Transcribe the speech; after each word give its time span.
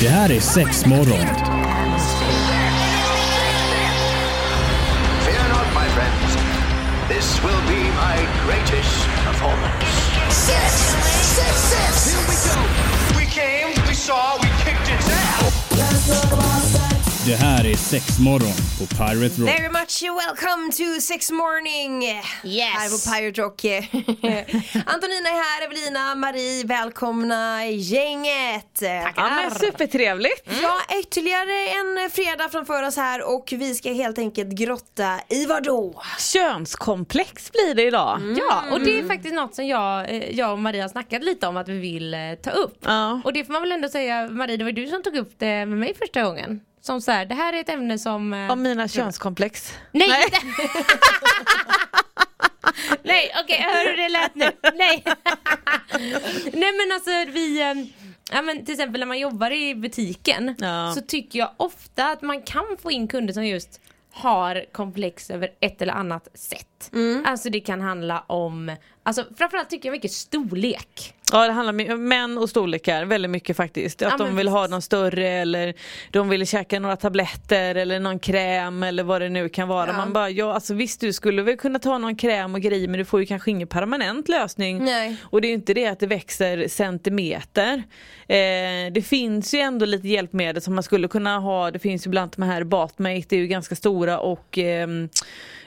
Det 0.00 0.08
här 0.08 0.30
är 0.32 0.40
sex 0.40 0.86
morgon. 0.86 1.26
Fear 5.24 5.48
not, 5.48 5.66
my 5.74 5.88
friends. 5.94 6.36
This 7.08 7.42
will 7.44 7.62
be 7.68 7.82
my 8.04 8.16
greatest 8.46 9.06
performance. 9.26 9.86
Six, 10.30 10.72
six, 11.36 11.54
six. 11.72 12.06
Here 12.10 12.24
we 12.28 12.36
go. 12.48 12.56
We 13.18 13.26
came, 13.26 13.68
we 13.88 13.94
saw, 13.94 14.33
Det 17.26 17.34
här 17.34 17.66
är 17.66 17.74
sex 17.74 18.18
morgon 18.18 18.56
på 18.78 18.86
Pirate 18.86 19.40
Rock. 19.40 19.48
Very 19.48 19.68
much 19.68 20.02
welcome 20.02 20.72
to 20.72 21.00
Sex 21.00 21.30
Morning! 21.30 22.02
Yes. 22.02 22.74
Här 22.74 22.90
på 22.90 22.98
Pirate 23.12 23.42
Rock. 23.42 23.64
Antonina 24.94 25.28
är 25.28 25.42
här, 25.44 25.64
Evelina, 25.64 26.14
Marie, 26.14 26.64
välkomna 26.64 27.66
gänget! 27.66 28.74
Tackar. 28.74 29.12
Ja 29.16 29.50
supertrevligt. 29.50 30.48
Ja, 30.62 30.96
ytterligare 31.00 31.68
en 31.68 32.10
fredag 32.10 32.48
framför 32.48 32.82
oss 32.82 32.96
här 32.96 33.34
och 33.34 33.52
vi 33.56 33.74
ska 33.74 33.92
helt 33.92 34.18
enkelt 34.18 34.50
grotta 34.50 35.20
i 35.28 35.46
vad 35.46 35.62
då? 35.62 36.02
Könskomplex 36.18 37.52
blir 37.52 37.74
det 37.74 37.82
idag. 37.82 38.20
Ja, 38.38 38.64
och 38.72 38.80
det 38.80 38.98
är 38.98 39.04
faktiskt 39.04 39.34
något 39.34 39.54
som 39.54 39.66
jag, 39.66 40.10
eh, 40.10 40.30
jag 40.30 40.52
och 40.52 40.58
Maria 40.58 40.84
har 40.84 40.88
snackat 40.88 41.24
lite 41.24 41.46
om 41.46 41.56
att 41.56 41.68
vi 41.68 41.78
vill 41.78 42.14
eh, 42.14 42.20
ta 42.42 42.50
upp. 42.50 42.78
Ja. 42.84 43.20
Och 43.24 43.32
det 43.32 43.44
får 43.44 43.52
man 43.52 43.62
väl 43.62 43.72
ändå 43.72 43.88
säga, 43.88 44.28
Marie 44.28 44.56
det 44.56 44.64
var 44.64 44.72
du 44.72 44.86
som 44.86 45.02
tog 45.02 45.16
upp 45.16 45.34
det 45.38 45.66
med 45.66 45.78
mig 45.78 45.94
första 45.98 46.22
gången. 46.22 46.60
Som 46.86 47.00
så 47.00 47.10
här, 47.10 47.26
det 47.26 47.34
här 47.34 47.52
är 47.52 47.60
ett 47.60 47.68
ämne 47.68 47.98
som... 47.98 48.32
eh, 48.34 48.52
Om 48.52 48.62
mina 48.62 48.88
könskomplex. 48.88 49.72
Nej, 49.92 50.08
Nej. 50.08 50.24
Nej, 53.02 53.30
okej, 53.44 53.60
hör 53.62 53.90
hur 53.90 53.96
det 53.96 54.08
lät 54.08 54.34
nu? 54.34 54.50
Nej. 54.74 55.02
Nej 56.52 56.72
men 56.72 56.92
alltså 56.94 57.10
vi, 57.32 57.60
eh, 57.62 57.74
ja 58.32 58.42
men 58.42 58.64
till 58.64 58.74
exempel 58.74 58.98
när 59.00 59.06
man 59.06 59.18
jobbar 59.18 59.50
i 59.50 59.74
butiken 59.74 60.54
Ja. 60.58 60.92
så 60.94 61.00
tycker 61.00 61.38
jag 61.38 61.50
ofta 61.56 62.06
att 62.10 62.22
man 62.22 62.42
kan 62.42 62.64
få 62.82 62.90
in 62.90 63.08
kunder 63.08 63.34
som 63.34 63.46
just 63.46 63.80
har 64.12 64.64
komplex 64.72 65.30
över 65.30 65.48
ett 65.60 65.82
eller 65.82 65.92
annat 65.92 66.28
sätt. 66.34 66.68
Alltså 67.24 67.50
det 67.50 67.60
kan 67.60 67.80
handla 67.80 68.24
om, 68.26 68.76
alltså 69.02 69.24
framförallt 69.38 69.70
tycker 69.70 69.88
jag 69.88 69.92
mycket 69.92 70.12
storlek. 70.12 71.14
Ja 71.32 71.46
det 71.46 71.52
handlar 71.52 71.92
om 71.94 72.08
män 72.08 72.38
och 72.38 72.50
storlekar 72.50 73.04
väldigt 73.04 73.30
mycket 73.30 73.56
faktiskt. 73.56 74.02
Att 74.02 74.12
Ja, 74.18 74.26
de 74.26 74.36
vill 74.36 74.48
ha 74.48 74.58
precis. 74.58 74.70
någon 74.70 74.82
större 74.82 75.28
eller 75.28 75.74
de 76.10 76.28
vill 76.28 76.46
käka 76.46 76.80
några 76.80 76.96
tabletter 76.96 77.74
eller 77.74 78.00
någon 78.00 78.18
kräm 78.18 78.82
eller 78.82 79.02
vad 79.02 79.20
det 79.20 79.28
nu 79.28 79.48
kan 79.48 79.68
vara. 79.68 79.86
Ja. 79.86 79.96
Man 79.96 80.12
bara, 80.12 80.30
ja 80.30 80.54
alltså 80.54 80.74
visst 80.74 81.00
du 81.00 81.12
skulle 81.12 81.42
väl 81.42 81.56
kunna 81.56 81.78
ta 81.78 81.98
någon 81.98 82.16
kräm 82.16 82.54
och 82.54 82.60
grejer 82.60 82.88
men 82.88 82.98
du 82.98 83.04
får 83.04 83.20
ju 83.20 83.26
kanske 83.26 83.50
ingen 83.50 83.68
permanent 83.68 84.28
lösning. 84.28 84.84
Nej. 84.84 85.16
Och 85.22 85.40
det 85.40 85.46
är 85.46 85.48
ju 85.48 85.54
inte 85.54 85.74
det 85.74 85.86
att 85.86 86.00
det 86.00 86.06
växer 86.06 86.68
centimeter. 86.68 87.82
Eh, 88.28 88.92
det 88.92 89.06
finns 89.06 89.54
ju 89.54 89.58
ändå 89.58 89.86
lite 89.86 90.08
hjälpmedel 90.08 90.62
som 90.62 90.74
man 90.74 90.82
skulle 90.82 91.08
kunna 91.08 91.38
ha. 91.38 91.70
Det 91.70 91.78
finns 91.78 92.06
ju 92.06 92.10
bland 92.10 92.30
de 92.36 92.42
här 92.42 92.64
Batmate, 92.64 93.24
det 93.28 93.36
är 93.36 93.40
ju 93.40 93.46
ganska 93.46 93.74
stora 93.76 94.18
och 94.18 94.58
eh, 94.58 94.88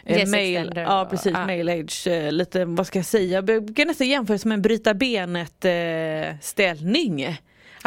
Yes 0.09 0.33
extender 0.33 0.81
ja 0.81 1.08
precis, 1.09 1.33
ja. 1.33 1.45
mail 1.45 1.69
age, 1.69 2.08
eh, 2.08 2.31
lite 2.31 2.66
vad 2.66 2.88
ska 2.88 3.00
jag 3.00 3.05
säga, 3.05 3.36
jag 3.36 3.45
brukar 3.45 3.86
nästan 3.86 4.08
jämföra 4.08 4.38
som 4.38 4.52
en 4.52 4.61
bryta 4.61 4.94
benet 4.94 5.66
eh, 5.66 6.39
ställning. 6.41 7.38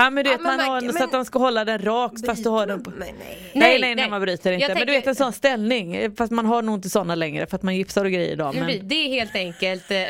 Ja 0.01 0.11
men 0.11 0.25
du 0.25 0.31
Ja, 0.31 0.37
vet 0.37 0.43
men 0.47 0.57
man 0.57 0.67
har 0.69 0.81
så 0.81 0.87
men- 0.87 1.03
att 1.03 1.13
den 1.13 1.25
ska 1.25 1.39
hålla 1.39 1.65
den 1.65 1.79
rakt 1.79 2.27
fast 2.27 2.45
du 2.45 2.49
har 2.51 2.67
den 2.67 2.83
på 2.83 2.91
Men 2.91 2.99
nej. 2.99 3.15
Nej 3.19 3.39
Nej, 3.55 3.81
nej, 3.81 3.95
nej. 3.95 4.11
man 4.11 4.21
bryter 4.21 4.53
inte 4.53 4.63
Jag 4.63 4.69
men 4.69 4.77
du 4.77 4.81
tänker- 4.93 4.93
vet 5.01 5.07
en 5.07 5.15
sån 5.15 5.33
ställning 5.33 6.17
fast 6.17 6.33
man 6.33 6.47
har 6.47 6.63
nog 6.63 6.75
inte 6.79 6.91
såna 6.91 7.15
längre 7.15 7.47
för 7.47 7.57
att 7.57 7.63
man 7.63 7.77
gipsar 7.77 8.05
och 8.05 8.11
grejer 8.11 8.33
idag 8.33 8.55
men... 8.55 8.89
Det 8.89 8.95
är 8.95 9.09
helt 9.09 9.35
enkelt 9.35 9.91
eh, 9.91 9.97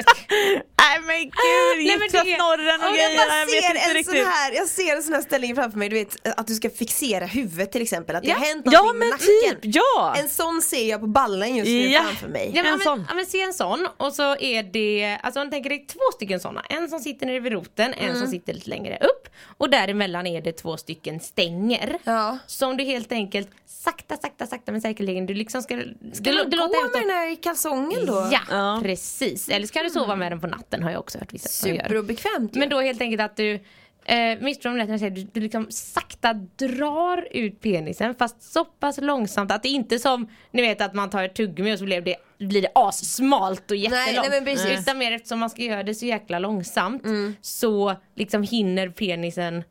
Nej 0.80 1.00
men 1.06 1.18
gud, 1.20 1.32
men 1.76 1.84
gipsa 2.02 2.24
det- 2.24 2.34
snorren 2.36 2.80
och 2.80 2.86
Jag 2.86 2.94
grejer, 2.94 3.38
jag 3.38 3.46
vet 3.46 3.82
inte 3.88 3.94
riktigt. 3.98 4.26
här, 4.26 4.52
jag 4.52 4.68
ser 4.68 4.96
en 4.96 5.02
sån 5.02 5.12
här 5.14 5.20
ställning 5.22 5.54
framför 5.54 5.78
mig, 5.78 5.88
du 5.88 5.94
vet 5.96 6.28
att 6.38 6.46
du 6.46 6.54
ska 6.54 6.70
fixera 6.70 7.26
huvudet 7.26 7.72
till 7.72 7.82
exempel, 7.82 8.16
att 8.16 8.22
det 8.22 8.28
Ja. 8.28 8.34
har 8.34 8.44
hänt 8.46 8.62
Ja 8.64 8.78
någonting 8.78 8.98
med 8.98 9.08
men 9.08 9.10
nacken. 9.50 9.60
typ, 9.70 9.74
ja! 9.74 10.14
En 10.18 10.28
sån 10.28 10.62
ser 10.62 10.88
jag 10.90 11.00
på 11.00 11.06
ballen 11.06 11.56
just 11.56 11.68
nu 11.70 11.86
Ja. 11.88 12.00
framför 12.02 12.28
mig. 12.28 12.50
Ja, 12.54 12.62
men, 12.62 12.66
En 12.66 12.66
ja, 12.66 12.76
men, 12.76 12.84
sån. 12.84 13.04
ja, 13.08 13.14
men 13.14 13.26
se 13.26 13.40
en 13.42 13.54
sån 13.54 13.88
och 13.96 14.12
så 14.12 14.36
är 14.36 14.62
det, 14.62 15.18
alltså 15.22 15.40
om 15.40 15.46
du 15.46 15.50
tänker 15.50 15.70
dig 15.70 15.86
två 15.86 16.00
stycken 16.14 16.40
såna. 16.40 16.62
En 16.68 16.88
som 16.88 16.98
sitter 17.00 17.26
nere 17.26 17.40
vid 17.40 17.52
roten, 17.52 17.94
en 17.94 18.04
Mm. 18.08 18.18
som 18.20 18.28
sitter 18.28 18.52
lite 18.52 18.70
längre 18.70 18.98
upp. 19.00 19.28
Och 19.58 19.70
däremellan 19.80 20.26
är 20.26 20.40
det 20.40 20.52
två 20.52 20.76
stycken 20.76 21.20
stänger. 21.20 21.98
Ja. 22.04 22.38
Som 22.46 22.76
du 22.76 22.84
helt 22.84 23.12
enkelt 23.12 23.48
sakta, 23.66 24.16
sakta, 24.16 24.46
sakta 24.46 24.72
men 24.72 24.80
säkerligen 24.80 25.26
du 25.26 25.34
liksom 25.34 25.62
ska... 25.62 25.82
Ska 26.12 26.32
man 26.32 26.50
gå 26.50 26.56
med 26.68 27.02
den 27.02 27.10
här 27.10 27.32
i 27.32 27.36
kalsongen 27.36 28.06
då? 28.06 28.28
Ja, 28.32 28.40
Ja. 28.50 28.80
precis. 28.82 29.48
Eller 29.48 29.66
så 29.66 29.72
kan 29.72 29.84
du 29.84 29.90
sova 29.90 30.16
med 30.16 30.32
den 30.32 30.40
på 30.40 30.46
natten 30.46 30.82
har 30.82 30.90
jag 30.90 31.00
också 31.00 31.18
hört 31.18 31.34
vissa. 31.34 31.48
Superobekvämt. 31.48 32.54
Men 32.54 32.68
då 32.68 32.80
helt 32.80 33.00
enkelt 33.00 33.22
att 33.22 33.36
du 33.36 33.60
Eh, 34.10 34.40
mig 34.40 34.54
rätt 34.54 34.64
när 34.64 34.88
jag 34.88 34.98
säger 35.00 35.10
du, 35.10 35.22
du 35.32 35.40
liksom 35.40 35.66
sakta 35.70 36.32
drar 36.56 37.28
ut 37.30 37.60
penisen 37.60 38.14
fast 38.14 38.42
så 38.42 38.64
pass 38.64 38.98
långsamt 39.00 39.52
att 39.52 39.62
det 39.62 39.68
inte 39.68 39.98
som 39.98 40.28
ni 40.50 40.62
vet 40.62 40.80
att 40.80 40.94
man 40.94 41.10
tar 41.10 41.22
ett 41.24 41.34
tuggummi 41.34 41.74
och 41.74 41.78
så 41.78 41.84
blir 41.84 42.00
det, 42.00 42.16
blir 42.38 42.62
det 42.62 42.68
assmalt 42.74 43.70
och 43.70 43.76
jättelångt. 43.76 44.28
nej, 44.30 44.30
men 44.30 44.44
precis. 44.44 44.80
Utan 44.80 44.98
mer 44.98 45.12
eftersom 45.12 45.38
man 45.38 45.50
ska 45.50 45.62
göra 45.62 45.82
det 45.82 45.94
så 45.94 46.06
jäkla 46.06 46.38
långsamt 46.38 47.04
Mm. 47.04 47.34
så 47.40 47.96
liksom 48.16 48.42
hinner 48.42 48.88
penisen 48.88 49.64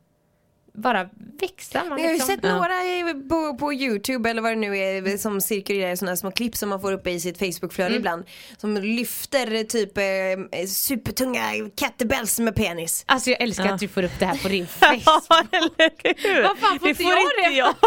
bara 0.74 1.08
växa. 1.40 1.84
Man 1.88 1.98
jag 1.98 2.04
har 2.06 2.12
ju 2.12 2.12
liksom, 2.18 2.26
sett 2.34 2.42
några 2.42 2.74
i- 2.84 3.14
på, 3.28 3.56
på 3.56 3.72
youtube 3.72 4.30
eller 4.30 4.42
vad 4.42 4.52
det 4.52 4.56
nu 4.56 4.78
är 4.78 5.16
som 5.16 5.40
cirkulerar 5.40 5.96
sådana 5.96 6.16
små 6.16 6.30
klipp 6.30 6.56
som 6.56 6.68
man 6.68 6.80
får 6.80 6.92
upp 6.92 7.06
i 7.06 7.20
sitt 7.20 7.38
facebookflöde 7.38 7.88
Mm. 7.90 7.98
ibland. 8.00 8.24
Som 8.56 8.76
lyfter 8.76 9.64
typ 9.64 9.98
eh, 9.98 10.66
supertunga 10.66 11.42
kettlebells 11.76 12.38
med 12.38 12.54
penis. 12.54 13.04
Alltså 13.06 13.30
jag 13.30 13.42
älskar 13.42 13.64
Ja. 13.66 13.74
att 13.74 13.80
du 13.80 13.88
får 13.88 14.02
upp 14.02 14.18
det 14.18 14.26
här 14.26 14.36
på 14.42 14.48
din 14.48 14.66
Facebook. 14.80 15.02
Ja 15.28 15.44
eller 15.52 16.28
hur? 16.34 16.42
Vad 16.42 16.58
fan 16.58 16.78
får 16.78 16.86
det 16.86 16.90
inte 16.90 17.02
får 17.04 17.12
jag 17.12 17.20
inte 17.22 17.50
det? 17.50 17.56
jag. 17.56 17.74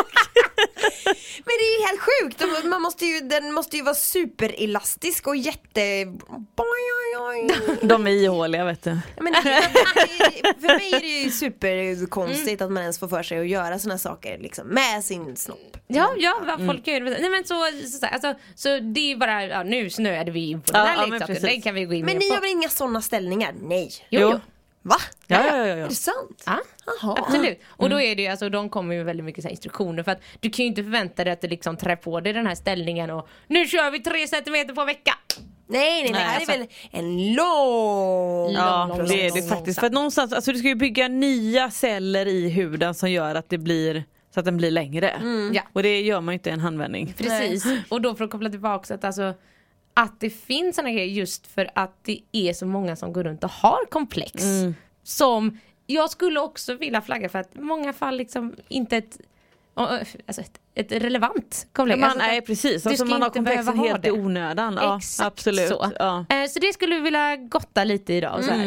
Men 1.46 1.54
det 1.60 1.64
är 1.66 1.80
ju 1.80 1.86
helt 1.88 2.02
sjukt, 2.02 2.40
De- 2.64 2.70
man 2.70 2.82
måste 2.82 3.06
ju, 3.06 3.20
den 3.20 3.54
måste 3.54 3.78
ju 3.78 3.84
vara 3.84 3.96
superelastisk 3.96 5.28
och 5.28 5.36
jätte... 5.36 6.06
De 7.82 8.08
är 8.08 8.12
ihåliga 8.12 8.66
vet 8.66 8.84
du. 8.84 8.90
Ja, 8.90 9.24
Men 9.24 9.34
för 9.34 10.68
mig 10.78 10.94
är 10.94 11.00
det 11.00 11.08
ju 11.24 11.32
superkonstigt 11.32 12.62
att 12.62 12.72
man 12.74 12.82
ens 12.84 13.00
får 13.00 13.08
för 13.08 13.24
sig 13.24 13.40
att 13.40 13.48
göra 13.48 13.80
såna 13.80 13.98
saker 13.98 14.38
liksom, 14.38 14.68
med 14.68 15.04
sin 15.04 15.36
snopp. 15.36 15.78
Ja, 15.88 16.14
ja, 16.18 16.34
vad 16.46 16.56
Mm. 16.56 16.68
folk 16.68 16.88
gör. 16.88 17.00
Nej 17.02 17.30
men 17.30 17.44
så, 17.46 17.56
så, 17.84 17.98
så, 17.98 18.06
alltså, 18.06 18.34
så 18.56 18.80
det 18.80 19.12
är 19.12 19.16
bara, 19.16 19.46
ja, 19.46 19.64
nu 19.64 19.90
snöade 19.90 20.32
vi 20.32 20.50
in 20.50 20.62
på 20.62 20.72
Ja, 20.74 20.80
den 20.80 20.88
här 20.88 20.96
ja, 20.96 21.02
men 21.02 21.10
leksaken, 21.20 21.42
den 21.42 21.62
kan 21.62 21.76
vi 21.76 21.86
gå 21.86 21.94
in 21.94 22.06
Men 22.06 22.18
ni 22.18 22.28
på. 22.30 22.34
har 22.34 22.42
väl 22.42 22.50
inga 22.52 22.70
såna 22.70 23.02
ställningar? 23.02 23.54
Nej. 23.62 23.92
Jo, 24.10 24.20
Jo. 24.22 24.40
Va? 24.86 24.96
Ja, 25.28 25.46
ja, 25.48 25.58
ja, 25.58 25.64
Är 25.66 25.78
ja. 25.78 25.88
det 25.88 25.96
sant? 25.96 26.44
Ja, 26.46 26.60
absolut. 27.18 27.60
Och 27.68 27.86
Mm. 27.86 27.98
då 27.98 28.02
är 28.02 28.16
det 28.16 28.22
ju, 28.22 28.28
alltså 28.28 28.50
de 28.50 28.70
kommer 28.70 28.96
ju 28.96 29.04
väldigt 29.04 29.26
mycket 29.26 29.42
så 29.44 29.48
här 29.48 29.52
instruktioner 29.52 30.04
för 30.04 30.12
att 30.12 30.22
du 30.40 30.50
kan 30.50 30.64
ju 30.66 30.70
inte 30.70 30.84
förvänta 30.84 31.24
dig 31.24 31.34
att 31.34 31.42
du 31.42 31.48
liksom 31.48 31.78
trär 31.78 31.96
på 31.96 32.20
dig 32.20 32.34
den 32.34 32.48
här 32.48 32.56
ställningen 32.56 33.10
och 33.10 33.28
nu 33.48 33.68
kör 33.68 33.92
vi 33.92 34.00
tre 34.00 34.28
centimeter 34.28 34.74
på 34.74 34.86
vecka. 34.86 35.14
Nej, 35.68 36.04
nej, 36.04 36.04
nej. 36.04 36.12
Nej, 36.12 36.12
Det 36.12 36.18
här 36.18 36.36
alltså- 36.36 36.52
är 36.52 36.58
väl 36.58 36.68
en 36.92 37.34
lång... 37.34 38.52
Ja 38.52 38.88
lång, 38.88 39.08
det 39.08 39.26
är 39.28 39.32
det 39.32 39.40
lång, 39.40 39.50
faktiskt. 39.50 39.80
För 39.80 39.88
att 39.88 39.94
någonstans, 39.94 40.34
alltså 40.34 40.52
du 40.52 40.58
ska 40.58 40.68
ju 40.68 40.76
bygga 40.76 41.08
nya 41.08 41.72
celler 41.72 42.26
i 42.26 42.50
huden 42.50 42.94
som 42.94 43.12
gör 43.12 43.36
att 43.36 43.50
det 43.50 43.58
blir 43.58 44.04
så 44.34 44.40
att 44.40 44.46
den 44.46 44.58
blir 44.58 44.72
längre. 44.72 45.22
Ja. 45.54 45.62
Och 45.74 45.84
det 45.84 46.02
gör 46.02 46.22
man 46.22 46.34
ju 46.34 46.38
inte 46.38 46.50
i 46.50 46.54
en 46.54 46.60
handvändning. 46.60 47.14
Precis. 47.18 47.66
Och 47.90 48.02
då 48.02 48.16
för 48.16 48.24
att 48.24 48.32
koppla 48.32 48.50
tillbaka 48.50 48.94
att 48.94 49.04
alltså 49.04 49.34
att 49.94 50.20
det 50.20 50.30
finns 50.30 50.76
såna 50.76 50.92
grejer 50.92 51.08
just 51.08 51.48
för 51.48 51.70
att 51.76 52.04
det 52.04 52.20
är 52.32 52.54
så 52.54 52.66
många 52.66 52.96
som 52.96 53.14
går 53.14 53.24
runt 53.24 53.44
och 53.44 53.52
har 53.52 53.86
komplex. 53.90 54.44
Mm. 54.44 54.76
Som 55.04 55.60
jag 55.88 56.10
skulle 56.10 56.40
också 56.40 56.74
vilja 56.74 57.02
flagga 57.02 57.30
för 57.30 57.40
att 57.40 57.56
många 57.56 57.94
fall 57.94 58.18
liksom 58.18 58.56
inte 58.68 58.98
ett, 58.98 59.18
alltså 59.76 60.42
ett, 60.42 60.60
ett 60.76 60.92
relevant 60.92 61.68
komplex. 61.74 62.00
Man, 62.02 62.10
Alltså, 62.10 62.26
nej 62.28 62.42
precis, 62.42 62.88
alltså 62.88 63.06
man 63.06 63.22
har 63.22 63.30
komplexen 63.30 63.80
helt 63.80 64.06
i 64.08 64.12
onödan. 64.12 64.80
Ja, 64.82 64.98
Exakt 64.98 65.28
absolut. 65.28 65.68
så. 65.70 65.92
Ja. 66.00 66.26
Eh, 66.30 66.48
så 66.50 66.60
det 66.60 66.74
skulle 66.74 66.96
vi 66.96 67.02
vilja 67.02 67.36
gotta 67.38 67.84
lite 67.84 68.14
idag. 68.14 68.38
Och 68.38 68.44
så 68.44 68.52
här. 68.52 68.58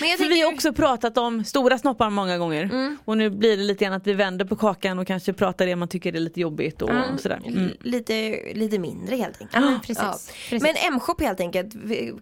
Men 0.00 0.08
jag 0.08 0.18
tänker, 0.18 0.34
vi 0.34 0.40
har 0.40 0.52
också 0.52 0.72
pratat 0.72 1.18
om 1.18 1.44
stora 1.44 1.78
snoppar 1.78 2.10
många 2.10 2.38
gånger 2.38 2.96
och 3.04 3.16
nu 3.16 3.30
blir 3.30 3.56
det 3.56 3.62
lite 3.62 3.84
grann 3.84 3.94
att 3.94 4.06
vi 4.06 4.12
vänder 4.12 4.44
på 4.44 4.56
kakan 4.56 4.98
och 4.98 5.06
kanske 5.06 5.32
pratar 5.32 5.66
det 5.66 5.76
man 5.76 5.88
tycker 5.88 6.16
är 6.16 6.20
lite 6.20 6.40
jobbigt 6.40 6.82
och 6.82 6.90
sådär. 7.18 7.40
Mm. 7.46 7.70
lite, 7.80 8.12
lite 8.54 8.78
mindre 8.78 9.16
helt 9.16 9.40
enkelt. 9.40 9.50
Ja, 9.54 9.60
men 9.60 9.80
precis. 9.80 10.32
precis. 10.50 10.62
Men 10.62 10.74
M-shop 10.92 11.16
helt 11.20 11.40
enkelt, 11.40 11.74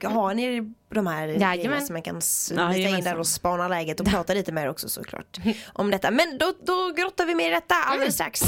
har 0.04 0.34
ni 0.34 0.74
de 0.94 1.06
här 1.06 1.26
grejerna 1.28 1.80
som 1.80 1.92
man 1.92 2.02
kan 2.02 2.18
s- 2.18 2.52
Ja, 2.56 2.68
lita 2.68 2.98
in 2.98 3.04
där 3.04 3.18
och 3.18 3.26
spana 3.26 3.68
läget 3.68 4.00
och 4.00 4.06
prata 4.06 4.34
lite 4.34 4.52
mer 4.52 4.68
också 4.70 4.88
såklart 4.88 5.38
om 5.72 5.90
detta. 5.90 6.10
Men 6.10 6.38
då, 6.38 6.52
då 6.66 6.92
grottar 6.96 7.26
vi 7.26 7.34
mer 7.34 7.46
i 7.50 7.54
detta 7.54 7.74
alldeles 7.74 8.14
strax. 8.14 8.42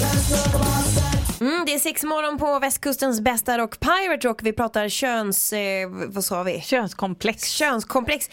Mm, 1.40 1.64
det 1.66 1.74
är 1.74 1.78
sex 1.78 2.04
morgon 2.04 2.38
på 2.38 2.58
västkustens 2.58 3.20
bästa 3.20 3.58
rock, 3.58 3.80
Pirate 3.80 4.28
Rock. 4.28 4.42
Vi 4.42 4.52
pratar 4.52 4.88
köns... 4.88 5.52
Eh, 5.52 5.88
vad 6.08 6.24
sa 6.24 6.42
vi? 6.42 6.60
Könskomplex. 6.60 7.50
Könskomplex. 7.50 8.30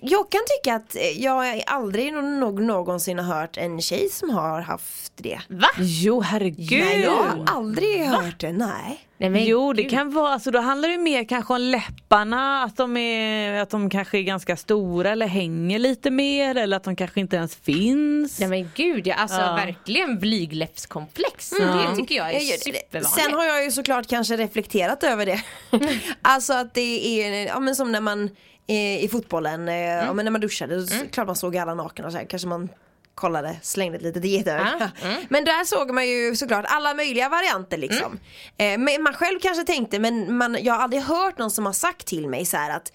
Jag 0.00 0.30
kan 0.30 0.40
tycka 0.58 0.74
att 0.74 0.96
eh, 0.96 1.02
jag 1.02 1.62
aldrig 1.66 2.12
nog 2.12 2.62
någonsin 2.62 3.18
har 3.18 3.40
hört 3.40 3.56
en 3.56 3.80
tjej 3.80 4.08
som 4.10 4.30
har 4.30 4.60
haft 4.60 5.12
det. 5.16 5.40
Va? 5.48 5.68
Jo 5.78 6.20
herregud. 6.20 6.80
Nej, 6.80 7.00
jag 7.02 7.10
har 7.10 7.44
aldrig 7.46 8.04
hört 8.04 8.40
det, 8.40 8.52
nej. 8.52 9.00
Nej, 9.22 9.30
men 9.30 9.44
Jo 9.44 9.72
det 9.72 9.82
gud. 9.82 9.90
kan 9.90 10.10
vara, 10.10 10.32
alltså 10.32 10.50
då 10.50 10.58
handlar 10.60 10.88
det 10.88 10.98
mer 10.98 11.24
kanske 11.24 11.52
om 11.54 11.60
läpparna, 11.60 12.62
att 12.62 12.76
de, 12.76 12.96
är, 12.96 13.60
att 13.62 13.70
de 13.70 13.90
kanske 13.90 14.18
är 14.18 14.22
ganska 14.22 14.56
stora 14.56 15.10
eller 15.10 15.26
hänger 15.26 15.78
lite 15.78 16.10
mer 16.10 16.54
eller 16.56 16.76
att 16.76 16.84
de 16.84 16.96
kanske 16.96 17.20
inte 17.20 17.36
ens 17.36 17.56
finns. 17.56 18.40
Nej 18.40 18.48
men 18.48 18.70
gud 18.74 19.06
ja, 19.06 19.14
alltså 19.14 19.40
Ja. 19.40 19.54
verkligen 19.54 20.18
blygdläppskomplex. 20.18 21.50
Det 21.50 21.96
tycker 21.96 22.14
jag 22.14 22.32
är 22.34 22.40
supervanligt. 22.40 23.10
Sen 23.10 23.32
har 23.32 23.44
jag 23.44 23.64
ju 23.64 23.70
såklart 23.70 24.06
kanske 24.06 24.36
reflekterat 24.36 25.02
över 25.04 25.26
det. 25.26 25.42
alltså 26.22 26.52
att 26.52 26.74
det 26.74 27.20
är, 27.22 27.46
ja 27.46 27.60
men 27.60 27.76
som 27.76 27.92
när 27.92 28.00
man 28.00 28.30
eh, 28.66 29.04
i 29.04 29.08
fotbollen, 29.12 29.68
eh, 29.68 29.74
Mm. 29.74 30.06
ja, 30.06 30.12
men 30.12 30.24
när 30.24 30.32
man 30.32 30.40
duschade, 30.40 30.86
så 30.86 31.06
klart 31.12 31.26
man 31.26 31.36
såg 31.36 31.56
alla 31.56 31.74
nakna 31.74 32.06
och 32.06 32.12
så 32.12 32.18
här, 32.18 32.24
kanske 32.24 32.48
man 32.48 32.68
kollade, 33.14 33.56
slängde 33.62 33.96
ett 33.96 34.02
litet 34.02 34.24
getöga. 34.24 34.72
Ja, 34.80 35.08
mm. 35.08 35.22
Men 35.28 35.44
där 35.44 35.64
såg 35.64 35.90
man 35.94 36.08
ju 36.08 36.36
såklart 36.36 36.64
alla 36.68 36.94
möjliga 36.94 37.28
varianter 37.28 37.78
liksom. 37.78 38.18
Mm. 38.58 38.80
Eh, 38.80 38.84
men 38.94 39.02
man 39.02 39.14
själv 39.14 39.38
kanske 39.42 39.64
tänkte, 39.64 39.98
men 39.98 40.36
man, 40.36 40.56
jag 40.60 40.74
har 40.74 40.80
aldrig 40.82 41.02
hört 41.02 41.38
någon 41.38 41.50
som 41.50 41.66
har 41.66 41.72
sagt 41.72 42.06
till 42.06 42.28
mig 42.28 42.44
så 42.44 42.56
att, 42.56 42.92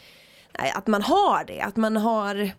att 0.74 0.88
man 0.88 1.02
har 1.02 1.44
det, 1.44 1.62
att 1.62 1.75
man 1.75 1.98
har 1.98 2.52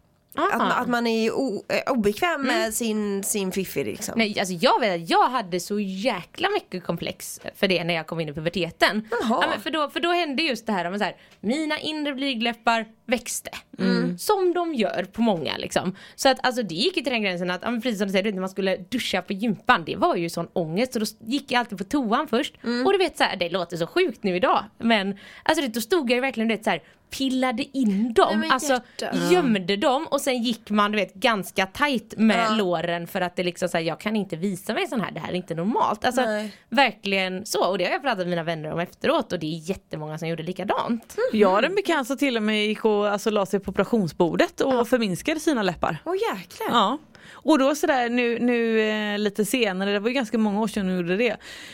att, 0.52 0.58
man- 0.58 0.72
att 0.72 0.88
man 0.88 1.06
är 1.06 1.32
o, 1.32 1.64
eh, 1.68 1.92
obekväm 1.92 2.42
med 2.42 2.74
sin, 2.74 3.24
sin 3.24 3.52
fiffi 3.52 3.84
liksom. 3.84 4.14
Mm. 4.14 4.28
Nej, 4.28 4.40
alltså 4.40 4.54
jag 4.54 4.80
vet 4.80 5.02
att 5.02 5.10
jag 5.10 5.28
hade 5.28 5.60
så 5.60 5.80
jäkla 5.80 6.48
mycket 6.50 6.84
komplex 6.84 7.40
för 7.54 7.68
det 7.68 7.84
när 7.84 7.94
jag 7.94 8.06
kom 8.06 8.20
in 8.20 8.28
i 8.28 8.32
puberteten. 8.32 9.08
Ja, 9.30 9.44
för, 9.62 9.70
då, 9.70 9.90
för 9.90 10.00
då 10.00 10.12
hände 10.12 10.42
just 10.42 10.66
det 10.66 10.72
här, 10.72 10.90
med 10.90 10.98
så 11.00 11.04
här 11.04 11.16
mina 11.40 11.78
inre 11.78 12.14
blygdläppar 12.14 12.86
växte. 13.08 13.50
Mm. 13.78 14.18
Som 14.18 14.54
de 14.54 14.74
gör 14.74 15.06
på 15.12 15.22
många 15.22 15.56
liksom. 15.56 15.96
Så 16.16 16.28
att 16.28 16.46
alltså 16.46 16.62
det 16.62 16.74
gick 16.74 16.96
ju 16.96 17.02
till 17.02 17.12
den 17.12 17.22
gränsen 17.22 17.50
att, 17.50 17.60
precis 17.62 17.98
som 17.98 18.06
du 18.06 18.12
säger, 18.12 18.32
när 18.32 18.40
man 18.40 18.48
skulle 18.48 18.76
duscha 18.76 19.22
på 19.22 19.32
gympan, 19.32 19.84
det 19.84 19.96
var 19.96 20.16
ju 20.16 20.28
sån 20.28 20.48
ångest. 20.52 20.92
Så 20.92 20.98
då 20.98 21.06
gick 21.20 21.52
jag 21.52 21.58
alltid 21.60 21.78
på 21.78 21.84
toan 21.84 22.28
först. 22.28 22.54
Mm. 22.64 22.86
Och 22.86 22.92
du 22.92 22.98
vet 22.98 23.18
så 23.18 23.24
här, 23.24 23.36
det 23.36 23.48
låter 23.48 23.76
så 23.76 23.86
sjukt 23.86 24.22
nu 24.22 24.36
idag. 24.36 24.64
Men 24.78 25.18
alltså 25.42 25.62
det, 25.62 25.68
då 25.68 25.80
stod 25.80 26.10
jag 26.10 26.14
ju 26.14 26.20
verkligen 26.20 26.48
du 26.48 26.54
vet, 26.54 26.64
så 26.64 26.70
här, 26.70 26.82
pillade 27.10 27.64
in 27.78 28.12
dem. 28.12 28.40
Nej, 28.40 28.50
alltså 28.52 28.72
hjärta. 28.72 29.16
gömde 29.30 29.76
dem 29.76 30.06
och 30.06 30.20
sen 30.20 30.42
gick 30.42 30.70
man 30.70 30.92
du 30.92 30.98
vet 30.98 31.14
ganska 31.14 31.66
tight 31.66 32.14
med 32.16 32.46
Ja. 32.48 32.54
låren 32.54 33.06
för 33.06 33.20
att 33.20 33.36
det 33.36 33.42
liksom 33.42 33.68
såhär, 33.68 33.84
jag 33.84 34.00
kan 34.00 34.16
inte 34.16 34.36
visa 34.36 34.74
mig 34.74 34.86
sån 34.86 35.00
här, 35.00 35.10
det 35.10 35.20
här 35.20 35.28
är 35.28 35.34
inte 35.34 35.54
normalt. 35.54 36.04
Alltså 36.04 36.22
Nej. 36.22 36.52
verkligen 36.68 37.46
så 37.46 37.68
och 37.70 37.78
det 37.78 37.84
har 37.84 37.92
jag 37.92 38.02
pratat 38.02 38.18
med 38.18 38.28
mina 38.28 38.42
vänner 38.42 38.72
om 38.72 38.80
efteråt 38.80 39.32
och 39.32 39.38
det 39.38 39.46
är 39.46 39.70
jättemånga 39.70 40.18
som 40.18 40.28
gjorde 40.28 40.42
likadant. 40.42 41.16
Jag 41.32 41.48
har 41.48 41.62
en 41.62 41.74
bekant 41.74 42.06
som 42.06 42.16
till 42.16 42.36
och 42.36 42.42
med 42.42 42.66
gick 42.66 42.84
och 42.84 42.97
alltså, 43.06 43.30
la 43.30 43.46
sig 43.46 43.60
på 43.60 43.70
operationsbordet 43.70 44.60
och 44.60 44.88
förminskade 44.88 45.40
sina 45.40 45.62
läppar. 45.62 45.98
Åh 46.04 46.14
jäklar. 46.14 46.68
Ja. 46.70 46.98
Och 47.42 47.58
då 47.58 47.74
sådär 47.74 48.08
nu, 48.08 48.38
nu 48.38 48.80
eh, 48.80 49.18
lite 49.18 49.44
senare, 49.44 49.92
det 49.92 49.98
var 49.98 50.08
ju 50.08 50.14
ganska 50.14 50.38
många 50.38 50.60
år 50.60 50.68
sedan 50.68 50.86
hon 50.86 50.96
gjorde 50.96 51.16
det. 51.16 51.30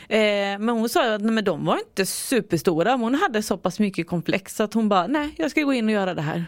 Eh, 0.08 0.58
men 0.58 0.69
hon 0.69 0.88
sa 0.88 1.06
ju 1.06 1.14
att 1.14 1.22
nej, 1.22 1.31
men 1.31 1.44
de 1.44 1.64
var 1.66 1.78
inte 1.78 2.06
superstora, 2.06 2.90
men 2.90 3.00
hon 3.00 3.14
hade 3.14 3.43
så 3.43 3.56
pass 3.58 3.78
mycket 3.78 4.06
komplex 4.08 4.56
så 4.56 4.62
att 4.62 4.75
hon 4.75 4.88
bara 4.88 5.06
nej 5.06 5.34
jag 5.37 5.50
ska 5.50 5.62
gå 5.62 5.72
in 5.72 5.84
och 5.87 5.93
göra 5.93 6.14
det 6.14 6.22
här. 6.22 6.44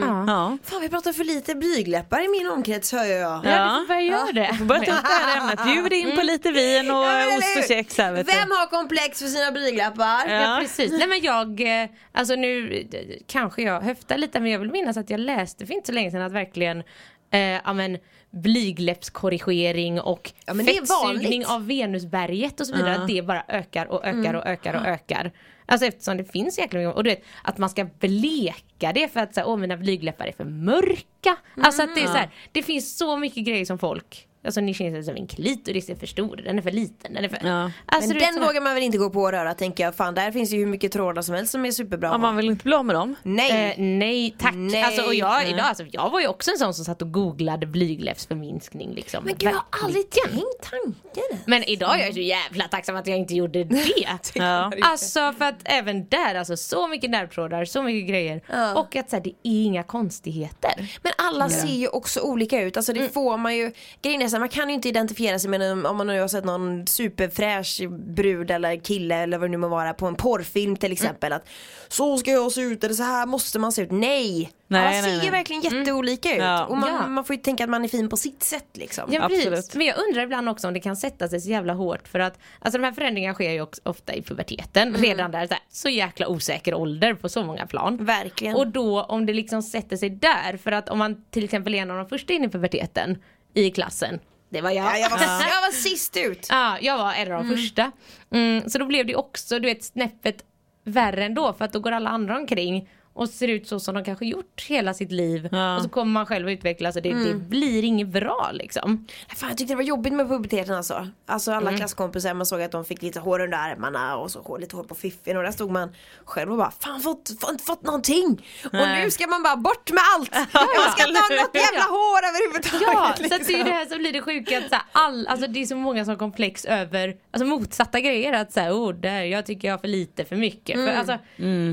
Ja. 0.00 0.24
Ja. 0.26 0.58
Fan 0.64 0.80
vi 0.80 0.88
pratar 0.88 1.12
för 1.12 1.24
lite 1.24 1.54
blygläppar 1.54 2.24
i 2.24 2.28
min 2.28 2.46
omkrets 2.46 2.92
hör 2.92 3.04
jag. 3.04 3.44
Ja, 3.44 3.50
det 3.50 3.80
får 3.80 3.88
börja 3.88 4.00
göra 4.00 4.32
det. 4.32 4.64
Börja 4.64 4.80
ta 4.82 4.92
upp 4.98 5.02
det 5.02 5.24
här 5.24 5.40
ämnet, 5.40 5.64
bjud 5.64 5.92
in 5.92 6.16
på 6.16 6.22
lite 6.22 6.50
vin 6.50 6.90
och 6.90 6.96
Ja, 6.96 7.38
ost 7.38 7.56
och 7.58 7.64
kex 7.68 7.98
här 7.98 8.12
vet 8.12 8.26
du. 8.26 8.32
Vem 8.32 8.50
har 8.50 8.66
komplex 8.66 9.18
för 9.18 9.26
sina 9.28 9.52
blygläppar? 9.52 10.28
Ja. 10.28 10.40
Ja 10.40 10.58
precis. 10.60 10.92
Nej 10.92 11.08
men 11.08 11.20
jag, 11.20 11.60
eh, 11.82 11.88
alltså 12.12 12.34
nu 12.34 12.86
kanske 13.26 13.62
jag 13.62 13.80
höftar 13.80 14.18
lite 14.18 14.40
men 14.40 14.50
jag 14.50 14.58
vill 14.58 14.70
minnas 14.70 14.96
att 14.96 15.10
jag 15.10 15.20
läste 15.20 15.66
för 15.66 15.74
inte 15.74 15.86
så 15.86 15.92
länge 15.92 16.10
sedan 16.10 16.22
att 16.22 16.32
verkligen 16.32 16.82
eh, 17.30 17.40
ja 17.40 17.72
men 17.72 17.98
blygläppskorrigering 18.34 20.00
och 20.00 20.32
Ja, 20.46 20.54
fettsugning 20.54 21.46
av 21.46 21.66
Venusberget 21.66 22.60
och 22.60 22.66
så 22.66 22.74
vidare, 22.76 22.94
Ja. 22.94 23.00
att 23.02 23.08
det 23.08 23.22
bara 23.22 23.44
ökar 23.48 23.86
och 23.86 24.04
ökar 24.04 24.18
Mm. 24.18 24.36
och 24.36 24.46
ökar 24.46 24.74
och 24.74 24.86
ökar. 24.86 25.32
Alltså 25.66 25.86
eftersom 25.86 26.16
det 26.16 26.24
finns 26.24 26.58
jäkla 26.58 26.78
mycket, 26.80 26.94
och 26.94 27.04
du 27.04 27.10
vet 27.10 27.22
att 27.42 27.58
man 27.58 27.70
ska 27.70 27.84
bleka 27.84 28.92
det 28.94 29.12
för 29.12 29.20
att 29.20 29.34
säga 29.34 29.46
åh 29.46 29.56
mina 29.56 29.76
blygläppar 29.76 30.26
är 30.26 30.32
för 30.32 30.44
mörka. 30.44 31.36
Alltså 31.62 31.82
att 31.82 31.94
det 31.94 32.00
är 32.02 32.06
så 32.06 32.12
här, 32.12 32.30
det 32.52 32.62
finns 32.62 32.96
så 32.98 33.16
mycket 33.16 33.44
grejer 33.46 33.64
som 33.64 33.78
folk 33.78 34.26
Alltså 34.44 34.60
ni 34.60 34.74
känner 34.74 35.02
som 35.02 35.16
en 35.16 35.26
klitoris 35.26 35.88
är 35.90 35.94
för 35.94 36.06
stor, 36.06 36.36
den 36.36 36.58
är 36.58 36.62
för 36.62 36.70
liten, 36.70 37.14
den 37.14 37.24
är 37.24 37.28
för... 37.28 37.38
Ja. 37.48 37.70
Alltså, 37.86 38.08
Men 38.08 38.18
den 38.18 38.40
vågar 38.46 38.60
man 38.60 38.74
väl 38.74 38.82
inte 38.82 38.98
gå 38.98 39.10
på 39.10 39.20
och 39.20 39.30
röra 39.32 39.54
tänker 39.54 39.84
jag. 39.84 39.94
Fan 39.94 40.14
där 40.14 40.32
finns 40.32 40.52
ju 40.52 40.58
hur 40.58 40.66
mycket 40.66 40.92
trådar 40.92 41.22
som 41.22 41.34
helst 41.34 41.52
som 41.52 41.64
är 41.66 41.70
superbra. 41.70 42.08
Ja, 42.08 42.18
man 42.18 42.36
vill 42.36 42.50
inte 42.50 42.64
bli 42.64 42.74
av 42.74 42.84
med 42.84 42.96
dem. 42.96 43.14
Nej. 43.22 43.70
Eh, 43.70 43.74
nej 43.78 44.34
tack. 44.38 44.54
Nej. 44.54 44.82
Alltså, 44.82 45.02
och 45.02 45.14
jag, 45.14 45.48
idag, 45.48 45.60
alltså, 45.60 45.84
jag 45.90 46.10
var 46.10 46.20
ju 46.20 46.26
också 46.28 46.50
en 46.50 46.58
sån 46.58 46.74
som 46.74 46.84
satt 46.84 47.02
och 47.02 47.12
googlade 47.12 47.66
blygdläppsförminskning. 47.66 48.94
Liksom. 48.94 49.24
men 49.24 49.34
gud 49.38 49.42
jag 49.50 49.54
har 49.56 49.84
aldrig 49.86 50.10
tänkt 50.10 50.70
tanken. 50.70 51.38
Men 51.46 51.64
idag 51.64 52.00
är 52.00 52.04
jag 52.04 52.14
så 52.14 52.20
jävla 52.20 52.64
tacksam 52.68 52.96
att 52.96 53.06
jag 53.06 53.18
inte 53.18 53.34
gjorde 53.34 53.64
det. 53.64 53.84
Ja. 54.34 54.72
Alltså 54.82 55.32
för 55.38 55.44
att 55.44 55.60
även 55.64 56.08
där, 56.08 56.34
alltså 56.34 56.56
så 56.56 56.88
mycket 56.88 57.10
nervtrådar, 57.10 57.64
så 57.64 57.82
mycket 57.82 58.08
grejer. 58.08 58.40
Ja. 58.52 58.74
Och 58.74 58.96
att 58.96 59.10
så 59.10 59.16
här, 59.16 59.22
det 59.22 59.30
är 59.30 59.34
inga 59.64 59.82
konstigheter. 59.82 60.98
Men 61.02 61.12
alla 61.18 61.48
ser 61.48 61.68
ju 61.68 61.88
också 61.88 62.20
olika 62.20 62.60
ut. 62.62 62.76
Alltså 62.76 62.92
det 62.92 63.00
Mm. 63.00 63.12
får 63.12 63.38
man 63.38 63.56
ju. 63.56 63.72
Grejen 64.02 64.22
är 64.22 64.28
så 64.34 64.36
här, 64.36 64.40
man 64.40 64.48
kan 64.48 64.68
ju 64.68 64.74
inte 64.74 64.88
identifiera 64.88 65.38
sig 65.38 65.50
med 65.50 65.62
en, 65.62 65.86
om 65.86 65.96
man 65.96 66.06
nu 66.06 66.20
har 66.20 66.28
sett 66.28 66.44
någon 66.44 66.86
superfräsch 66.86 67.82
brud 67.88 68.50
eller 68.50 68.76
kille 68.76 69.14
eller 69.16 69.38
vad 69.38 69.48
det 69.48 69.50
nu 69.50 69.56
må 69.56 69.68
vara 69.68 69.94
på 69.94 70.06
en 70.06 70.14
porrfilm 70.14 70.76
till 70.76 70.92
exempel. 70.92 71.32
Att 71.32 71.48
så 71.88 72.18
ska 72.18 72.30
jag 72.30 72.52
se 72.52 72.60
ut 72.60 72.84
eller 72.84 72.94
så 72.94 73.02
här 73.02 73.26
måste 73.26 73.58
man 73.58 73.72
se 73.72 73.82
ut. 73.82 73.90
Nej! 73.90 74.50
Nej, 74.66 74.98
alla 74.98 75.02
ser 75.06 75.16
nej. 75.16 75.24
ju 75.24 75.30
verkligen 75.30 75.62
jätteolika 75.62 76.32
ut. 76.32 76.38
Ja. 76.38 76.64
Och 76.64 76.76
man, 76.76 76.90
Ja. 76.90 77.06
man 77.06 77.24
får 77.24 77.36
ju 77.36 77.42
tänka 77.42 77.64
att 77.64 77.70
man 77.70 77.84
är 77.84 77.88
fin 77.88 78.08
på 78.08 78.16
sitt 78.16 78.42
sätt 78.42 78.68
liksom. 78.72 79.04
Ja, 79.12 79.22
Absolut. 79.24 79.74
Men 79.74 79.86
jag 79.86 79.96
undrar 80.08 80.22
ibland 80.22 80.48
också 80.48 80.68
om 80.68 80.74
det 80.74 80.80
kan 80.80 80.96
sätta 80.96 81.28
sig 81.28 81.40
så 81.40 81.50
jävla 81.50 81.72
hårt 81.72 82.08
för 82.08 82.18
att 82.18 82.38
alltså 82.58 82.78
de 82.78 82.84
här 82.84 82.92
förändringarna 82.92 83.34
sker 83.34 83.50
ju 83.50 83.60
också 83.60 83.80
ofta 83.84 84.14
i 84.14 84.22
puberteten. 84.22 84.94
Redan 84.94 85.30
där 85.30 85.46
så, 85.46 85.54
här, 85.54 85.62
så 85.68 85.88
jäkla 85.88 86.28
osäker 86.28 86.74
ålder 86.74 87.14
på 87.14 87.28
så 87.28 87.44
många 87.44 87.66
plan. 87.66 88.04
Verkligen. 88.04 88.56
Och 88.56 88.66
då 88.66 89.02
om 89.02 89.26
det 89.26 89.32
liksom 89.32 89.62
sätter 89.62 89.96
sig 89.96 90.10
där 90.10 90.56
för 90.56 90.72
att 90.72 90.88
om 90.88 90.98
man 90.98 91.24
till 91.30 91.44
exempel 91.44 91.74
är 91.74 91.78
en 91.78 91.90
av 91.90 91.96
de 91.96 92.08
första 92.08 92.32
in 92.32 92.44
i 92.44 92.48
puberteten 92.48 93.18
i 93.54 93.70
klassen. 93.70 94.20
Det 94.48 94.60
var 94.60 94.70
jag. 94.70 94.84
ja, 94.84 94.96
jag, 94.96 95.10
var, 95.10 95.18
jag 95.20 95.60
var 95.60 95.72
sist 95.72 96.16
ut. 96.16 96.46
Ja, 96.50 96.78
jag 96.80 96.98
var 96.98 97.12
en 97.12 97.32
av 97.32 97.44
de 97.44 97.56
första. 97.56 97.92
Mm, 98.30 98.70
så 98.70 98.78
då 98.78 98.86
blev 98.86 99.06
det 99.06 99.16
också, 99.16 99.58
du 99.58 99.68
vet, 99.68 99.84
snäppet 99.84 100.44
värre 100.84 101.24
ändå 101.24 101.52
för 101.52 101.64
att 101.64 101.72
då 101.72 101.80
går 101.80 101.92
alla 101.92 102.10
andra 102.10 102.36
omkring 102.36 102.88
och 103.14 103.28
ser 103.28 103.48
ut 103.48 103.68
så 103.68 103.80
som 103.80 103.94
de 103.94 104.04
kanske 104.04 104.26
gjort 104.26 104.64
hela 104.68 104.94
sitt 104.94 105.12
liv. 105.12 105.48
Ja. 105.52 105.76
Och 105.76 105.82
så 105.82 105.88
kommer 105.88 106.12
man 106.12 106.26
själv 106.26 106.50
utvecklas 106.50 106.96
och 106.96 107.02
det, 107.02 107.12
det 107.14 107.34
blir 107.34 107.84
inget 107.84 108.08
bra 108.08 108.50
liksom. 108.52 109.06
Fan, 109.36 109.48
jag 109.48 109.58
tyckte 109.58 109.72
det 109.72 109.76
var 109.76 109.82
jobbigt 109.82 110.12
med 110.12 110.28
puberteten 110.28 110.74
alltså. 110.74 111.08
Alltså 111.26 111.52
alla 111.52 111.68
Mm. 111.68 111.78
klasskompisar, 111.78 112.34
man 112.34 112.46
såg 112.46 112.62
att 112.62 112.72
de 112.72 112.84
fick 112.84 113.02
lite 113.02 113.20
hår 113.20 113.40
under 113.40 113.58
armarna 113.58 114.16
och 114.16 114.30
så 114.30 114.40
hår, 114.40 114.58
lite 114.58 114.76
hår 114.76 114.84
på 114.84 114.94
fiffen 114.94 115.36
och 115.36 115.42
där 115.42 115.50
stod 115.52 115.70
man 115.70 115.88
själv 116.24 116.50
och 116.52 116.58
bara 116.58 116.70
fan 116.80 117.00
fått, 117.00 117.30
fått, 117.40 117.62
fått 117.62 117.82
någonting. 117.82 118.46
Och 118.64 118.72
Nej. 118.72 119.04
nu 119.04 119.10
ska 119.10 119.26
man 119.26 119.42
bara 119.42 119.56
bort 119.56 119.90
med 119.90 120.02
allt. 120.16 120.30
Jag 120.52 120.92
ska 120.92 121.08
inte 121.08 121.20
ha 121.20 121.42
något 121.42 121.54
jävla 121.54 121.82
hår 121.82 122.20
överhuvudtaget. 122.28 122.88
Ja, 122.92 123.12
så 123.16 123.22
liksom. 123.22 123.40
att 123.40 123.46
det 123.46 123.60
är 123.60 123.64
det 123.64 123.70
här 123.70 123.86
som 123.86 123.98
blir 123.98 124.12
det 124.12 124.22
sjuka 124.22 124.58
att 124.58 124.68
så 124.68 124.74
här, 124.74 124.84
all, 124.92 125.26
alltså 125.26 125.46
det 125.46 125.62
är 125.62 125.66
så 125.66 125.76
många 125.76 126.04
som 126.04 126.10
har 126.10 126.18
komplex 126.18 126.64
över 126.64 127.16
alltså 127.30 127.46
motsatta 127.46 128.00
grejer 128.00 128.32
att 128.32 128.52
säga 128.52 128.72
oh 128.74 128.92
där 128.94 129.22
jag 129.22 129.46
tycker 129.46 129.68
jag 129.68 129.72
har 129.72 129.78
för 129.78 129.88
lite 129.88 130.24
för 130.24 130.36
mycket. 130.36 130.76
För, 130.76 130.88
alltså, 130.92 131.18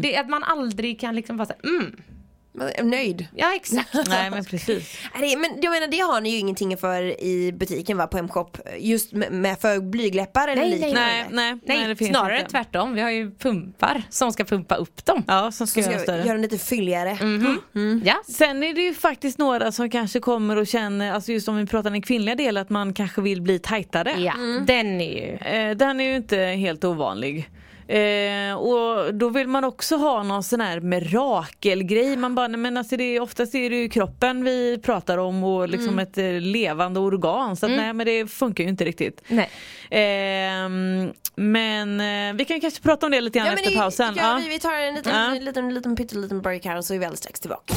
det 0.02 0.16
är 0.16 0.22
att 0.22 0.30
man 0.30 0.44
aldrig 0.44 1.00
kan 1.00 1.16
liksom 1.16 1.31
bara 1.38 1.46
säga 1.46 1.60
mm, 1.64 1.96
Man 2.54 2.68
är 2.76 2.84
nöjd. 2.84 3.28
ja 3.36 3.56
exakt. 3.56 3.94
Nej 4.10 4.30
men 4.30 4.46
precis. 4.46 4.98
Nej, 5.20 5.36
Men 5.36 5.52
jag 5.62 5.72
menar 5.72 5.88
det 5.88 6.00
har 6.00 6.22
ni 6.22 6.30
ju 6.30 6.38
ingenting 6.38 6.78
för 6.78 7.22
i 7.24 7.52
butiken 7.54 7.98
va 7.98 8.08
på 8.08 8.18
M-shop 8.18 8.50
just 8.80 9.14
med, 9.14 9.32
med 9.32 9.60
för 9.60 9.80
blygläppar 9.80 10.48
eller 10.48 10.62
Nej, 10.62 10.70
nej, 10.72 10.80
liknande. 10.80 11.10
Nej, 11.10 11.26
nej, 11.32 11.60
Nej, 11.78 11.88
det 11.88 11.96
finns 11.96 12.10
snarare 12.12 12.40
inte. 12.40 12.52
tvärtom. 12.52 12.94
Vi 12.94 13.02
har 13.02 13.10
ju 13.10 13.32
pumpar 13.32 14.04
som 14.10 14.32
ska 14.34 14.44
pumpa 14.44 14.76
upp 14.76 15.06
dem. 15.06 15.24
Ja, 15.28 15.52
som 15.52 15.68
ska 15.68 15.84
Så 15.84 15.90
göra 15.90 16.00
ska 16.00 16.04
större. 16.04 16.18
göra 16.22 16.34
den 16.34 16.42
lite 16.42 16.58
fylligare. 16.58 17.18
Ja. 18.04 18.22
Sen 18.28 18.64
är 18.64 18.74
det 18.74 18.82
ju 18.82 18.94
faktiskt 18.94 19.38
några 19.38 19.72
som 19.72 19.90
kanske 19.90 20.20
kommer 20.20 20.56
och 20.58 20.68
känner, 20.68 21.12
alltså 21.14 21.32
just 21.32 21.48
om 21.48 21.58
vi 21.58 21.66
pratar 21.66 21.90
den 21.90 22.02
kvinnliga 22.02 22.36
delen, 22.36 22.62
att 22.62 22.70
man 22.70 22.94
kanske 22.94 23.22
vill 23.22 23.42
bli 23.42 23.60
tajtare. 23.60 24.12
Ja, 24.18 24.34
den 24.68 25.02
är 25.02 25.12
ju... 25.14 25.36
Eh, 25.36 25.76
den 25.78 26.00
är 26.00 26.04
ju 26.04 26.16
inte 26.16 26.38
helt 26.38 26.84
ovanlig. 26.84 27.50
Eh, 27.92 28.54
och 28.56 29.14
då 29.16 29.30
vill 29.30 29.48
man 29.48 29.64
också 29.64 29.96
ha 29.96 30.24
någon 30.24 30.44
sån 30.44 30.62
här 30.62 30.80
mirakelgrej. 30.80 32.18
Man 32.18 32.36
bara, 32.36 32.48
nej, 32.48 32.58
men 32.58 32.78
alltså 32.78 32.98
det 32.98 33.04
är, 33.04 33.20
oftast 33.22 33.56
är 33.56 33.70
det 33.70 33.76
ju 33.76 33.90
kroppen 33.90 34.44
vi 34.44 34.78
pratar 34.84 35.18
om 35.18 35.44
och 35.44 35.70
liksom 35.70 36.00
ett 36.00 36.18
eh, 36.18 36.32
levande 36.40 37.00
organ. 37.00 37.56
Så 37.56 37.66
att, 37.66 37.72
nej 37.72 37.94
men 37.94 38.06
det 38.06 38.28
funkar 38.28 38.64
ju 38.64 38.70
inte 38.70 38.86
riktigt. 38.86 39.22
Nej. 39.28 39.50
Ehm, 39.90 41.14
men 41.36 42.02
eh, 42.02 42.34
vi 42.38 42.46
kan 42.46 42.62
kanske 42.62 42.82
prata 42.82 43.06
om 43.06 43.12
det 43.12 43.22
lite 43.22 43.40
grann 43.40 43.48
efter 43.48 43.70
det- 43.72 43.78
pausen. 43.78 44.14
Ja, 44.18 44.24
Ja. 44.24 44.40
vi, 44.44 44.50
vi 44.50 44.60
tar 44.60 44.74
en 44.74 44.96
liten, 44.96 45.16
Ja. 45.16 45.36
en 45.36 45.46
liten, 45.46 45.74
liten 45.74 45.96
pytteliten 45.96 46.42
break 46.42 46.66
här 46.66 46.78
och 46.78 46.86
så 46.86 46.94
är 46.94 47.00
vi 47.00 47.06
alldeles 47.06 47.20
strax 47.20 47.40
tillbaka. 47.40 47.74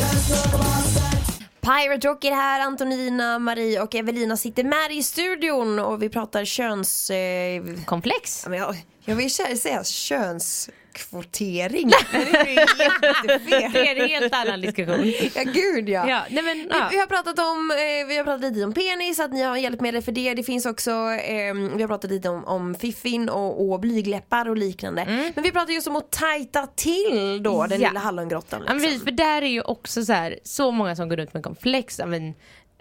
Pirate 1.61 2.09
Rock 2.09 2.25
är 2.25 2.31
här, 2.35 2.61
Antonina, 2.61 3.39
Marie 3.39 3.81
och 3.83 3.95
Evelina 3.95 4.37
sitter 4.37 4.65
med 4.65 4.93
i 4.99 5.03
studion 5.03 5.79
och 5.79 6.03
vi 6.03 6.09
pratar 6.09 6.45
köns... 6.45 7.11
Eh, 7.11 7.63
Komplex. 7.85 8.43
ja, 8.45 8.51
men 8.51 8.59
jag, 9.05 9.17
vill 9.17 9.35
säga 9.35 9.85
köns... 9.85 10.71
kvotering. 10.93 11.91
Det 12.13 12.17
är 12.39 12.47
ju 12.47 12.61
jättefel. 12.85 13.73
Det 13.73 13.89
är 13.89 13.97
en 14.03 14.09
helt 14.09 14.35
annan 14.35 14.61
diskussion. 14.61 15.13
Ja 15.35 15.43
gud 15.43 15.89
ja. 15.89 16.09
Ja, 16.11 16.23
nej 16.31 16.43
men, 16.43 16.67
ja. 16.71 16.89
Vi 16.91 16.99
har 16.99 17.07
pratat 17.07 17.39
om, 17.39 17.71
eh, 17.71 18.07
vi 18.09 18.17
har 18.17 18.25
pratat 18.25 18.41
lite 18.53 18.65
om 18.65 18.73
penis, 18.75 19.21
att 19.21 19.33
ni 19.33 19.43
har 19.43 19.57
hjälpmedel 19.57 20.03
för 20.03 20.13
det. 20.13 20.35
Det 20.35 20.43
finns 20.43 20.67
också, 20.67 20.91
eh, 20.91 21.55
vi 21.55 21.81
har 21.83 21.87
pratat 21.89 22.11
lite 22.11 22.29
om, 22.29 22.45
om 22.45 22.75
fiffin 22.75 23.29
och, 23.29 23.71
och 23.73 23.81
blygläppar 23.81 24.49
och 24.49 24.57
liknande. 24.57 25.05
Men 25.35 25.45
vi 25.45 25.51
pratar 25.51 25.73
just 25.73 25.87
om 25.87 25.97
att 25.97 26.11
tajta 26.13 26.67
till 26.67 27.43
då 27.43 27.67
den 27.67 27.81
Ja. 27.81 27.89
lilla 27.89 28.01
hallongrottan. 28.01 28.63
Ja, 28.67 28.75
men 28.75 28.83
Liksom. 28.83 28.91
precis, 28.91 29.05
för 29.05 29.11
där 29.11 29.43
är 29.43 29.47
ju 29.47 29.61
också 29.63 30.05
så 30.05 30.13
här, 30.13 30.39
så 30.45 30.71
många 30.71 30.97
som 30.97 31.09
går 31.09 31.17
runt 31.17 31.35
med 31.35 31.43
komplex. 31.43 31.99
Ja, 31.99 32.07
men, 32.07 32.35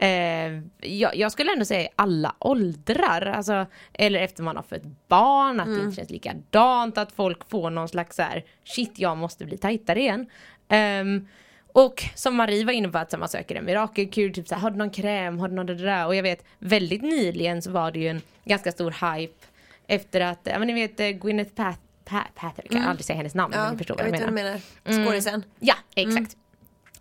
eh, 0.07 0.61
jag, 0.91 1.15
jag 1.15 1.31
skulle 1.31 1.51
ändå 1.53 1.65
säga 1.65 1.89
alla 1.95 2.35
åldrar. 2.39 3.21
Alltså, 3.25 3.65
eller 3.93 4.19
efter 4.19 4.43
man 4.43 4.55
har 4.55 4.63
fött 4.63 4.83
barn, 5.07 5.59
att 5.59 5.65
det 5.67 5.81
inte 5.83 5.95
känns 5.95 6.09
likadant. 6.09 6.97
Att 6.97 7.11
folk 7.11 7.49
får 7.49 7.69
någon 7.69 7.87
slags 7.89 8.15
så 8.15 8.21
här, 8.21 8.43
shit 8.63 8.91
jag 8.99 9.17
måste 9.17 9.45
bli 9.45 9.57
tajtare 9.57 9.99
igen. 9.99 10.25
Ehm, 10.69 11.27
och 11.75 12.03
som 12.15 12.35
Marie 12.35 12.65
var 12.65 12.73
inne 12.73 12.89
på 12.89 12.97
att 12.97 13.11
så 13.11 13.17
man 13.17 13.29
söker 13.29 13.55
en 13.55 13.65
mirakelkur, 13.65 14.29
typ 14.31 14.47
så 14.47 14.55
här, 14.55 14.61
har 14.61 14.71
du 14.71 14.77
någon 14.77 14.89
kräm, 14.89 15.39
har 15.39 15.47
du 15.47 15.55
någon 15.55 15.65
det 15.65 15.75
där? 15.75 16.07
Och 16.07 16.15
jag 16.15 16.23
vet 16.23 16.45
väldigt 16.59 17.01
nyligen 17.01 17.61
så 17.61 17.71
var 17.71 17.91
det 17.91 17.99
ju 17.99 18.07
en 18.07 18.21
ganska 18.45 18.71
stor 18.71 19.15
hype 19.17 19.45
efter 19.87 20.21
att, 20.21 20.39
ja 20.43 20.59
men 20.59 20.67
ni 20.67 20.73
vet 20.73 20.99
eh, 20.99 21.07
Gwyneth 21.07 21.51
Pat- 21.55 21.79
Pat- 22.05 22.35
Paltrow, 22.35 22.65
jag 22.69 22.71
kan 22.71 22.89
aldrig 22.89 23.05
säga 23.05 23.17
hennes 23.17 23.35
namn 23.35 23.51
men 23.55 23.63
ja, 23.65 23.71
ni 23.71 23.77
förstår 23.77 23.97
jag 23.97 24.03
vad 24.05 24.11
vet 24.11 24.19
jag 24.19 24.27
vad 24.27 24.33
menar. 24.33 24.59
du 24.85 24.91
menar. 24.93 25.05
Skådisen. 25.07 25.43
Ja, 25.59 25.75
exakt. 25.95 26.37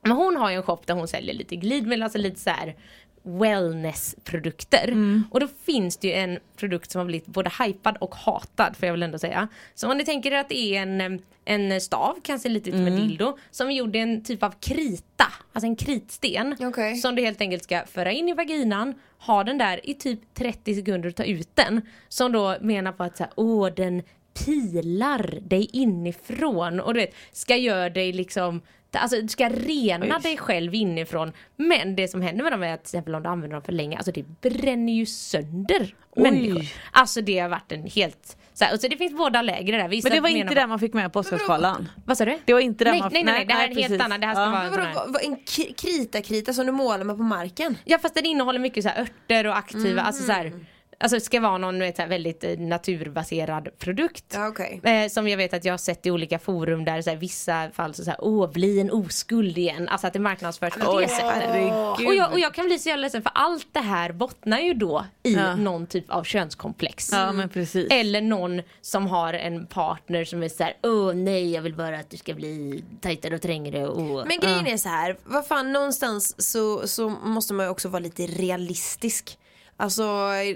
Men 0.02 0.12
hon 0.12 0.36
har 0.36 0.50
ju 0.50 0.56
en 0.56 0.62
shop 0.62 0.78
där 0.86 0.94
hon 0.94 1.08
säljer 1.08 1.34
lite 1.34 1.56
glidmedel, 1.56 2.02
alltså 2.02 2.18
lite 2.18 2.40
så 2.40 2.50
här 2.50 2.74
wellnessprodukter. 3.22 4.94
Och 5.30 5.40
då 5.40 5.48
finns 5.66 5.96
det 5.96 6.08
ju 6.08 6.14
en 6.14 6.38
produkt 6.56 6.90
som 6.90 6.98
har 6.98 7.06
blivit 7.06 7.26
både 7.26 7.50
hypad 7.64 7.96
och 8.00 8.14
hatad 8.14 8.76
får 8.76 8.86
jag 8.86 8.92
väl 8.92 9.02
ändå 9.02 9.18
säga. 9.18 9.48
Så 9.74 9.90
om 9.90 9.98
ni 9.98 10.04
tänker 10.04 10.32
er 10.32 10.38
att 10.38 10.48
det 10.48 10.76
är 10.76 10.82
en, 10.82 11.22
en 11.44 11.80
stav, 11.80 12.18
kanske 12.22 12.48
lite 12.48 12.70
ut 12.70 12.76
som 12.76 12.86
en 12.86 12.96
dildo, 12.96 13.38
som 13.50 13.72
gjorde 13.72 13.98
en 13.98 14.24
typ 14.24 14.42
av 14.42 14.54
krita, 14.60 15.26
alltså 15.52 15.66
en 15.66 15.76
kritsten. 15.76 16.56
Okej. 16.60 16.96
Som 16.96 17.14
du 17.14 17.22
helt 17.22 17.40
enkelt 17.40 17.64
ska 17.64 17.84
föra 17.86 18.12
in 18.12 18.28
i 18.28 18.34
vaginan, 18.34 18.94
ha 19.18 19.44
den 19.44 19.58
där 19.58 19.90
i 19.90 19.94
typ 19.94 20.20
30 20.34 20.74
sekunder 20.74 21.08
och 21.08 21.16
ta 21.16 21.24
ut 21.24 21.48
den. 21.54 21.80
Som 22.08 22.32
då 22.32 22.56
menar 22.60 22.92
på 22.92 23.04
att 23.04 23.16
så 23.16 23.22
här, 23.22 23.32
åh 23.36 23.68
den 23.76 24.02
pilar 24.44 25.38
dig 25.42 25.68
inifrån 25.72 26.80
och 26.80 26.94
du 26.94 27.00
vet, 27.00 27.14
ska 27.32 27.56
göra 27.56 27.90
dig 27.90 28.12
liksom 28.12 28.62
Alltså 29.00 29.20
du 29.20 29.28
ska 29.28 29.48
rena 29.48 30.18
dig 30.18 30.36
själv 30.36 30.74
inifrån 30.74 31.32
Men 31.56 31.96
det 31.96 32.08
som 32.08 32.22
händer 32.22 32.42
med 32.42 32.52
dem 32.52 32.62
är 32.62 32.74
att 32.74 32.84
till 32.84 32.88
exempel 32.88 33.14
om 33.14 33.22
du 33.22 33.28
använder 33.28 33.54
dem 33.56 33.62
för 33.64 33.72
länge 33.72 33.96
Alltså 33.96 34.12
det 34.12 34.24
bränner 34.40 34.92
ju 34.92 35.06
sönder 35.06 35.94
människor 36.16 36.62
Alltså 36.92 37.20
det 37.20 37.38
har 37.38 37.48
varit 37.48 37.72
en 37.72 37.86
helt 37.86 38.36
så, 38.54 38.64
här, 38.64 38.74
och 38.74 38.80
så 38.80 38.88
det 38.88 38.96
finns 38.96 39.12
båda 39.16 39.42
läger 39.42 39.78
där 39.78 39.88
Vissa 39.88 40.08
Men 40.08 40.16
det 40.16 40.20
var 40.20 40.28
inte 40.28 40.54
det 40.54 40.66
man 40.66 40.78
fick 40.78 40.92
med 40.94 41.12
på 41.12 41.18
Oscarsgalan. 41.18 41.88
Vad 42.04 42.18
sa 42.18 42.24
du? 42.24 42.38
Det 42.44 42.52
var 42.52 42.60
inte 42.60 42.84
det 42.84 42.90
nej, 42.90 43.00
man 43.00 43.10
nej, 43.12 43.24
nej, 43.24 43.34
nej, 43.34 43.44
det 43.46 43.54
här 43.54 43.64
är 43.68 43.70
en 43.70 43.76
helt 43.76 44.02
annan, 44.02 44.20
det 44.20 44.26
här 44.26 44.34
ska 44.34 44.42
Ja. 44.42 44.50
vara 44.50 44.88
en 44.88 44.94
Vadå, 44.94 45.18
en 45.22 45.36
k- 45.36 45.72
krita-krita 45.76 46.52
som 46.52 46.66
du 46.66 46.72
målar 46.72 47.04
med 47.04 47.16
på 47.16 47.22
marken? 47.22 47.78
Ja 47.84 47.98
fast 47.98 48.14
den 48.14 48.26
innehåller 48.26 48.58
mycket 48.58 48.82
så 48.84 48.88
här 48.90 49.00
örter 49.02 49.46
och 49.46 49.56
aktiva, 49.58 50.02
alltså 50.02 50.22
så 50.24 50.32
här, 50.32 50.52
Alltså 51.02 51.16
det 51.16 51.20
ska 51.20 51.40
vara 51.40 51.58
någon 51.58 51.78
vet, 51.78 51.96
så 51.96 52.02
här, 52.02 52.08
väldigt 52.08 52.44
eh, 52.44 52.58
naturbaserad 52.58 53.68
produkt. 53.78 54.24
Ja, 54.34 54.48
okej. 54.48 54.80
Eh, 54.84 55.08
som 55.08 55.28
jag 55.28 55.36
vet 55.36 55.54
att 55.54 55.64
jag 55.64 55.72
har 55.72 55.78
sett 55.78 56.06
i 56.06 56.10
olika 56.10 56.38
forum 56.38 56.84
där 56.84 57.02
så 57.02 57.10
här, 57.10 57.16
vissa 57.16 57.70
fall 57.70 57.94
så, 57.94 58.04
så 58.04 58.10
här, 58.10 58.18
åh 58.22 58.50
bli 58.52 58.80
en 58.80 58.90
oskuld 58.90 59.58
igen. 59.58 59.88
Alltså 59.88 60.06
att 60.06 60.12
det 60.12 60.18
marknadsförs 60.18 60.74
på 60.74 61.00
det 61.00 61.08
sättet. 61.08 61.72
Och 62.06 62.14
jag, 62.14 62.32
och 62.32 62.40
jag 62.40 62.54
kan 62.54 62.66
bli 62.66 62.78
så 62.78 62.88
jävla 62.88 63.02
ledsen 63.02 63.22
för 63.22 63.32
allt 63.34 63.66
det 63.72 63.80
här 63.80 64.12
bottnar 64.12 64.58
ju 64.58 64.74
då 64.74 65.04
i 65.22 65.32
Ja. 65.34 65.56
någon 65.56 65.86
typ 65.86 66.10
av 66.10 66.24
könskomplex. 66.24 67.08
Ja 67.12 67.32
men 67.32 67.48
precis. 67.48 67.88
Eller 67.90 68.20
någon 68.20 68.62
som 68.80 69.06
har 69.06 69.34
en 69.34 69.66
partner 69.66 70.24
som 70.24 70.42
är 70.42 70.48
så 70.48 70.64
här, 70.64 70.76
åh 70.82 71.14
nej 71.14 71.52
jag 71.52 71.62
vill 71.62 71.74
bara 71.74 71.98
att 71.98 72.10
du 72.10 72.16
ska 72.16 72.34
bli 72.34 72.84
tajtare 73.00 73.34
och 73.34 73.42
trängre 73.42 73.86
och 73.88 74.26
Men 74.26 74.38
grejen 74.40 74.66
är 74.66 74.76
så 74.76 74.88
här, 74.88 75.16
vad 75.24 75.46
fan 75.46 75.72
någonstans 75.72 76.50
så, 76.52 76.88
så 76.88 77.08
måste 77.08 77.54
man 77.54 77.66
ju 77.66 77.70
också 77.70 77.88
vara 77.88 78.00
lite 78.02 78.22
realistisk. 78.26 79.38
Alltså 79.76 80.02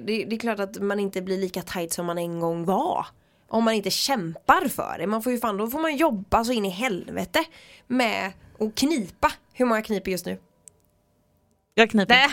det, 0.04 0.25
det 0.25 0.37
är 0.37 0.38
klart 0.38 0.61
att 0.61 0.82
man 0.82 1.00
inte 1.00 1.23
blir 1.23 1.38
lika 1.38 1.62
tight 1.62 1.92
som 1.92 2.06
man 2.06 2.18
en 2.18 2.40
gång 2.40 2.64
var. 2.64 3.06
Om 3.49 3.64
man 3.64 3.75
inte 3.75 3.90
kämpar 3.90 4.68
för 4.68 4.99
det. 4.99 5.06
Man 5.06 5.23
får 5.23 5.32
ju 5.32 5.38
fan, 5.38 5.56
då 5.56 5.66
får 5.66 5.80
man 5.80 5.96
jobba 5.96 6.44
så 6.44 6.52
in 6.52 6.64
i 6.64 6.70
helvete 6.70 7.44
med 7.87 8.32
att 8.58 8.75
knipa. 8.75 9.32
Hur 9.52 9.64
många 9.66 9.82
kniper 9.82 10.11
just 10.11 10.26
nu? 10.26 10.38
Jag 11.78 11.90
kniper. 11.90 12.14
Nej 12.14 12.28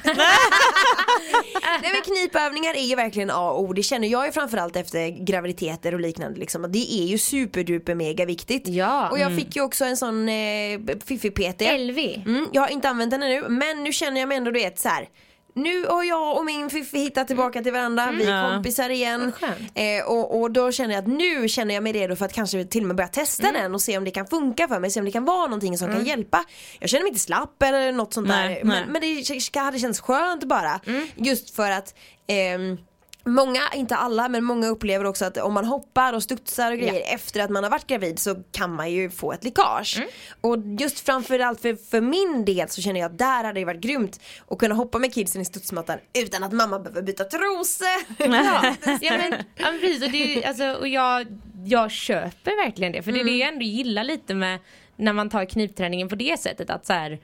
men 1.94 2.02
knipövningar 2.02 2.74
är 2.74 2.84
ju 2.84 2.96
verkligen 2.96 3.30
A 3.32 3.52
och 3.52 3.62
O. 3.62 3.74
Det 3.74 3.84
känner 3.84 4.08
jag 4.08 4.26
ju 4.26 4.32
framförallt 4.32 4.76
efter 4.76 5.10
graviditeter 5.10 5.94
och 5.94 6.00
liknande 6.00 6.40
liksom. 6.40 6.72
Det 6.72 6.94
är 6.94 7.06
ju 7.06 7.18
superduper 7.18 7.96
mega 7.96 8.26
viktigt. 8.26 8.68
Ja. 8.68 9.10
Och 9.10 9.20
jag 9.20 9.36
fick 9.36 9.56
ju 9.56 9.62
också 9.62 9.86
en 9.86 9.98
sån 9.98 10.30
eh, 10.30 10.80
fiffig 11.06 11.36
PT. 11.36 11.62
LV. 11.62 12.00
Mm, 12.26 12.48
jag 12.52 12.62
har 12.62 12.70
inte 12.70 12.90
använt 12.90 13.12
den 13.12 13.24
ännu 13.24 13.50
men 13.50 13.84
nu 13.84 13.94
känner 13.94 14.20
jag 14.20 14.28
mig 14.28 14.38
ändå 14.38 14.52
du 14.52 14.60
vet 14.60 14.80
så 14.80 14.90
här. 14.90 15.10
Nu 15.56 15.86
har 15.86 16.04
jag 16.04 16.38
och 16.38 16.46
min 16.46 16.70
Fiffi 16.70 16.98
hittat 17.00 17.28
tillbaka 17.28 17.62
till 17.64 17.72
varandra, 17.72 18.12
vi 18.18 18.24
är 18.24 18.44
Ja. 18.44 18.54
kompisar 18.54 18.90
igen. 18.90 19.32
Eh, 19.76 20.06
och, 20.06 20.42
och 20.42 20.52
då 20.52 20.72
känner 20.72 20.94
jag 20.96 21.02
att 21.02 21.08
nu 21.08 21.50
känner 21.50 21.74
jag 21.74 21.84
mig 21.84 21.94
redo 21.94 22.16
för 22.16 22.26
att 22.26 22.34
kanske 22.34 22.66
till 22.66 22.82
och 22.82 22.88
med 22.88 22.96
börja 22.96 23.08
testa 23.08 23.48
Mm. 23.50 23.62
den 23.62 23.74
och 23.74 23.82
se 23.82 23.98
om 23.98 24.04
det 24.04 24.12
kan 24.12 24.28
funka 24.28 24.68
för 24.68 24.80
mig, 24.80 24.92
se 24.92 25.00
om 25.00 25.06
det 25.06 25.12
kan 25.12 25.26
vara 25.26 25.46
någonting 25.46 25.78
som 25.78 25.92
kan 25.92 26.06
hjälpa. 26.06 26.44
Jag 26.80 26.90
känner 26.90 27.04
mig 27.04 27.10
inte 27.10 27.20
slapp 27.22 27.64
eller 27.64 27.92
något 27.92 28.14
sånt 28.14 28.28
Nej, 28.28 28.48
där 28.48 28.50
nej. 28.50 28.64
men, 28.64 28.92
men 28.92 29.02
det 29.02 29.60
hade 29.60 29.80
känts 29.80 30.00
skönt 30.00 30.44
bara. 30.44 30.80
Just 31.16 31.56
för 31.56 31.72
att 31.72 31.96
ehm, 32.28 32.78
Många, 33.26 33.60
inte 33.74 33.96
alla, 33.96 34.30
men 34.30 34.44
många 34.44 34.68
upplever 34.68 35.06
också 35.06 35.26
att 35.26 35.38
om 35.38 35.54
man 35.54 35.66
hoppar 35.66 36.14
och 36.14 36.24
studsar 36.24 36.72
och 36.72 36.78
grejer 36.78 37.14
efter 37.16 37.40
att 37.44 37.50
man 37.50 37.64
har 37.64 37.72
varit 37.72 37.88
gravid 37.88 38.20
så 38.20 38.36
kan 38.52 38.76
man 38.76 38.92
ju 38.92 39.10
få 39.10 39.32
ett 39.34 39.44
läckage. 39.44 40.02
Och 40.42 40.58
just 40.80 41.00
framförallt 41.06 41.62
för, 41.62 41.76
för 41.90 42.02
min 42.02 42.46
del 42.46 42.70
så 42.70 42.82
känner 42.82 43.00
jag 43.00 43.12
att 43.12 43.18
där 43.18 43.44
hade 43.44 43.60
det 43.60 43.66
varit 43.66 43.82
grymt 43.82 44.20
att 44.50 44.58
kunna 44.58 44.76
hoppa 44.76 45.00
med 45.00 45.14
kidsen 45.14 45.42
i 45.42 45.46
studsmattan 45.46 45.98
utan 46.14 46.44
att 46.44 46.54
mamma 46.54 46.80
behöver 46.80 47.02
byta 47.02 47.24
trosor. 47.24 47.88
Ja, 48.18 48.76
ja 49.02 49.18
men, 49.18 49.34
ja, 49.56 49.72
men 49.72 49.80
precis. 49.80 50.04
Och, 50.04 50.12
det 50.12 50.24
är, 50.24 50.36
ju- 50.36 50.44
alltså, 50.44 50.72
och 50.74 50.88
jag, 50.88 51.28
jag 51.66 51.92
köper 51.92 52.66
verkligen 52.66 52.92
det. 52.92 53.04
För 53.04 53.12
det 53.12 53.20
är 53.20 53.24
det 53.24 53.38
jag 53.38 53.50
ändå 53.54 53.66
gillar 53.66 54.04
lite 54.04 54.34
med 54.36 54.60
när 54.96 55.14
man 55.14 55.30
tar 55.30 55.46
knipträningen 55.46 56.10
på 56.10 56.16
det 56.16 56.40
sättet 56.40 56.70
att 56.70 56.86
så 56.86 56.94
här, 56.94 57.20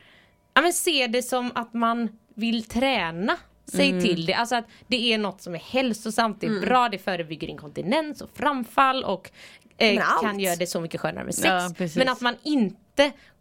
ja 0.54 0.62
men 0.62 0.74
se 0.74 1.08
det 1.08 1.24
som 1.24 1.52
att 1.56 1.74
man 1.74 2.10
vill 2.36 2.64
träna 2.64 3.38
sig 3.70 4.02
till 4.02 4.26
det, 4.26 4.34
alltså 4.34 4.56
att 4.56 4.66
det 4.88 5.14
är 5.14 5.18
något 5.18 5.42
som 5.42 5.56
är 5.56 5.60
hälsosamt, 5.60 6.42
det 6.42 6.48
är 6.48 6.62
bra, 6.62 6.90
det 6.90 6.98
förebygger 6.98 7.48
inkontinens 7.48 8.22
och 8.22 8.30
framfall 8.34 9.04
och 9.04 9.32
eh, 9.78 10.04
kan 10.22 10.40
göra 10.40 10.56
det 10.56 10.68
så 10.68 10.82
mycket 10.82 11.02
skönare 11.02 11.26
med 11.26 11.36
sex. 11.36 11.48
Ja, 11.48 11.88
men 11.96 12.10
att 12.10 12.22
man 12.22 12.36
inte 12.44 12.76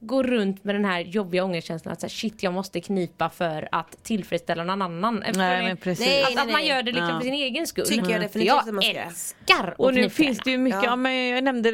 går 0.00 0.24
runt 0.24 0.64
med 0.64 0.74
den 0.74 0.84
här 0.84 1.00
jobbiga 1.00 1.44
ångestkänslan 1.44 1.92
att 1.92 2.00
så 2.00 2.04
här, 2.06 2.10
shit 2.10 2.42
jag 2.42 2.52
måste 2.52 2.80
knipa 2.80 3.28
för 3.30 3.68
att 3.72 4.04
tillfredsställa 4.04 4.64
någon 4.64 4.82
annan. 4.82 5.24
Nej, 5.34 5.62
men 5.64 5.76
precis. 5.76 6.06
Nej, 6.06 6.24
Att, 6.24 6.38
att 6.46 6.52
man 6.52 6.66
gör 6.66 6.82
det 6.82 6.92
liksom 6.92 7.08
Ja. 7.08 7.18
för 7.20 7.24
sin 7.24 7.34
egen 7.34 7.66
skull. 7.66 7.84
Tycker 7.86 8.02
jag 8.02 8.12
För 8.12 8.18
definitivt 8.20 8.52
att 8.54 8.74
man 8.74 8.82
ska 8.82 8.90
Jag 8.90 8.94
göra. 8.96 9.06
älskar 9.06 9.68
att 9.68 9.78
Och 9.80 9.94
nu 9.94 10.10
finns 10.10 10.38
det 10.38 10.50
ju 10.50 10.58
mycket, 10.58 10.82
Ja. 10.82 10.90
ja. 10.90 10.96
men 10.96 11.28
jag 11.28 11.44
nämnde 11.44 11.70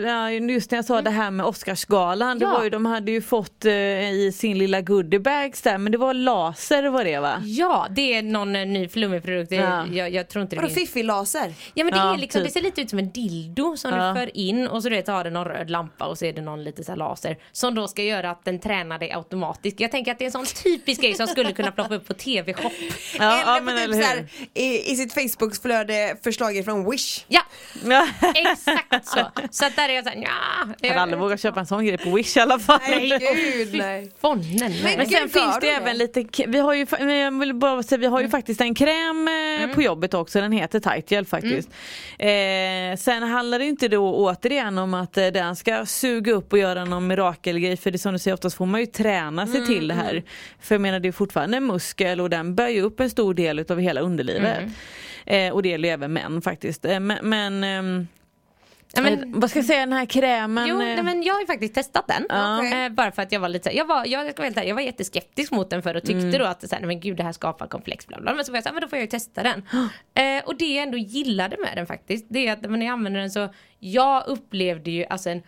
just 0.53 0.71
när 0.71 0.79
jag 0.79 0.85
sa 0.85 1.03
det 1.03 1.11
här 1.11 1.31
med 1.31 1.47
Oscarsgalan, 1.47 2.39
det 2.39 2.45
Ja. 2.45 2.53
var 2.53 2.65
ju, 2.65 2.71
de 2.71 2.87
hade 2.87 3.13
ju 3.13 3.23
fått 3.23 3.65
eh, 3.65 3.73
i 4.11 4.33
sin 4.35 4.59
lilla 4.59 4.81
goodiebags 4.81 5.63
där, 5.63 5.79
men 5.79 5.93
det 5.93 5.99
var 5.99 6.15
laser 6.15 6.89
var 6.89 7.05
det 7.05 7.19
va? 7.19 7.43
Ja, 7.45 7.87
det 7.91 8.15
är 8.15 8.23
någon 8.23 8.57
eh, 8.57 8.67
ny 8.67 8.89
flummig 8.89 9.23
produkt. 9.23 9.51
Det- 9.51 9.57
Ja. 9.57 9.87
Jag, 9.87 10.11
jag 10.11 10.29
tror 10.29 10.43
inte 10.43 10.57
det 10.57 10.63
Vadå 10.63 10.75
finns. 10.75 10.89
fiffig 10.89 11.05
laser? 11.05 11.55
Ja 11.75 11.85
men 11.85 11.93
det, 11.93 11.99
Ja, 11.99 12.15
är 12.15 12.19
liksom, 12.19 12.39
typ. 12.41 12.49
det 12.49 12.53
ser 12.53 12.63
lite 12.63 12.81
ut 12.81 12.91
som 12.91 12.99
en 12.99 13.11
dildo 13.11 13.77
som 13.77 13.91
Ja. 13.95 14.09
du 14.13 14.21
för 14.21 14.37
in 14.37 14.67
och 14.69 14.83
så 14.83 14.89
du 14.89 14.95
vet, 14.95 15.07
har 15.07 15.25
det 15.25 15.31
någon 15.31 15.45
röd 15.45 15.71
lampa 15.71 16.07
och 16.07 16.19
så 16.19 16.25
är 16.25 16.33
det 16.33 16.41
någon 16.43 16.65
lite 16.65 16.85
så 16.85 16.93
här 16.93 16.97
laser 16.97 17.37
som 17.53 17.74
då 17.75 17.89
ska 17.89 18.03
göra 18.03 18.31
att 18.31 18.45
den 18.45 18.59
tränar 18.61 18.99
dig 18.99 19.13
automatiskt. 19.13 19.81
Jag 19.81 19.91
tänker 19.91 20.13
att 20.13 20.19
det 20.19 20.25
är 20.25 20.27
en 20.27 20.33
sån 20.33 20.47
typisk 20.47 21.01
grej 21.01 21.15
som 21.15 21.27
skulle 21.27 21.53
kunna 21.53 21.73
ploppa 21.73 21.95
upp 21.95 22.09
på 22.09 22.15
TV-shop. 22.15 22.71
Ja, 23.19 23.25
eller 23.43 23.53
ja, 23.53 23.59
på 23.59 23.65
men 23.65 23.77
typ 23.77 23.85
eller 23.85 24.03
här, 24.03 24.27
i, 24.55 24.93
i 24.93 24.97
sitt 24.97 25.13
Facebookflöde 25.15 26.17
förslaget 26.25 26.65
från 26.65 26.91
Wish. 26.91 27.25
Ja, 27.29 27.41
Ja. 27.85 28.07
exakt 28.35 29.07
så. 29.09 29.21
Så 29.51 29.65
att 29.67 29.77
där 29.77 29.89
är 29.89 29.93
jag 29.95 30.05
såhär, 30.05 30.17
nja. 30.17 30.29
Jag 30.81 30.89
hade 30.89 31.01
aldrig 31.03 31.21
vågat 31.21 31.41
köpa 31.41 31.61
en 31.61 31.67
sån 31.67 31.87
grej 31.87 31.99
på 31.99 32.11
Wish 32.11 32.37
i 32.37 32.41
alla 32.41 32.59
fall. 32.59 32.81
Nej 32.89 33.09
gud 33.19 33.75
nej. 33.79 34.13
Fonnen. 34.21 34.59
Men- 34.59 34.83
Men 34.83 34.99
Gud, 34.99 35.09
sen 35.09 35.29
finns 35.29 35.55
det 35.61 35.67
det? 35.67 35.73
även 35.73 35.99
lite, 35.99 36.25
k- 36.25 36.45
vi 36.49 36.59
har 36.59 36.75
ju, 36.75 36.87
men 37.01 37.17
jag 37.17 37.39
vill 37.41 37.55
bara 37.55 37.83
säga, 37.83 37.99
vi 37.99 38.07
har 38.07 38.21
ju 38.21 38.29
faktiskt 38.29 38.61
en 38.61 38.75
kräm 38.75 39.29
eh, 39.63 39.75
på 39.75 39.83
jobbet 39.83 40.15
också, 40.15 40.41
den 40.41 40.53
heter 40.53 40.81
Tight 40.81 41.11
Gel 41.11 41.27
faktiskt. 41.27 41.69
Eh, 42.19 42.97
sen 42.99 43.23
handlar 43.23 43.59
det 43.59 43.65
inte 43.65 43.89
då 43.89 44.15
återigen 44.15 44.79
om 44.79 44.95
att 44.95 45.17
eh, 45.17 45.27
den 45.27 45.57
ska 45.57 45.87
suga 45.87 46.33
upp 46.33 46.53
och 46.53 46.59
göra 46.59 46.85
någon 46.85 47.07
mirakelgrej 47.65 47.77
för 47.77 47.91
det 47.91 47.99
som 47.99 48.13
du 48.13 48.19
säger 48.19 48.35
oftast 48.35 48.57
får 48.57 48.67
man 48.67 48.81
ju 48.81 48.87
träna 48.87 49.47
sig 49.47 49.67
till 49.67 49.89
det 49.89 49.95
här. 49.95 50.23
För 50.61 50.75
jag 50.75 50.83
menar 50.83 51.01
det 51.01 51.09
är 51.09 51.13
fortfarande 51.13 51.57
en 51.57 51.67
muskel 51.67 52.21
och 52.21 52.31
den 52.31 52.55
bär 52.55 52.69
ju 52.69 52.83
upp 52.83 53.01
en 53.01 53.11
stor 53.11 53.35
del 53.35 53.59
utav 53.59 53.79
hela 53.79 54.01
underlivet. 54.01 54.69
Eh, 55.27 55.53
och 55.53 55.63
det 55.63 55.69
gäller 55.69 55.89
ju 55.89 55.93
även 55.93 56.13
män 56.13 56.43
faktiskt. 56.43 56.85
Eh, 56.85 57.01
men 57.01 57.19
men 57.23 57.65
ehm, 57.65 58.07
Ja, 58.97 59.03
men, 59.03 59.41
vad 59.41 59.51
ska 59.51 59.59
jag 59.59 59.67
säga 59.67 59.81
den 59.81 59.93
här 59.93 60.07
krämen? 60.07 60.67
Jo, 60.69 60.75
eh, 60.75 60.79
nej, 60.79 61.03
men 61.03 61.23
jag 61.23 61.35
har 61.35 61.41
ju 61.41 61.47
faktiskt 61.47 61.75
testat 61.75 62.09
den. 62.09 62.25
Okej. 62.25 62.85
Eh, 62.85 62.93
bara 62.93 63.13
för 63.13 63.23
att 63.23 63.33
jag 63.33 63.41
var 63.41 63.49
lite 63.49 63.77
jag 63.77 63.85
var, 63.85 64.07
jag, 64.07 64.33
jag 64.67 64.75
var 64.75 64.83
jätteskeptisk 64.83 65.53
mot 65.53 65.71
den 65.71 65.83
för 65.83 65.95
och 65.95 66.03
tyckte 66.03 66.39
då 66.39 66.45
att 66.45 66.69
så 66.69 66.77
här, 66.77 66.87
men 66.87 67.01
gud 67.01 67.17
det 67.17 67.23
här 67.23 67.33
skapar 67.33 67.67
komplex 67.67 68.07
bla 68.07 68.21
bla. 68.21 68.35
Men 68.35 68.45
så 68.45 68.53
var 68.53 68.57
jag 68.57 68.63
så 68.63 68.69
här, 68.69 68.75
men 68.75 68.83
då 68.83 68.89
får 68.89 68.97
jag 68.99 69.05
ju 69.05 69.11
testa 69.11 69.43
den. 69.43 69.63
Eh, 70.17 70.45
och 70.45 70.57
det 70.57 70.75
jag 70.75 70.83
ändå 70.83 70.99
gillade 70.99 71.57
med 71.61 71.73
den 71.77 71.87
faktiskt, 71.87 72.27
det 72.29 72.49
är 72.49 72.53
att 72.53 72.63
när 72.63 72.87
jag 72.87 72.93
använder 72.93 73.21
den 73.21 73.31
så, 73.31 73.49
jag 73.79 74.27
upplevde 74.27 74.91
ju 74.91 75.05
alltså 75.05 75.31
en 75.31 75.43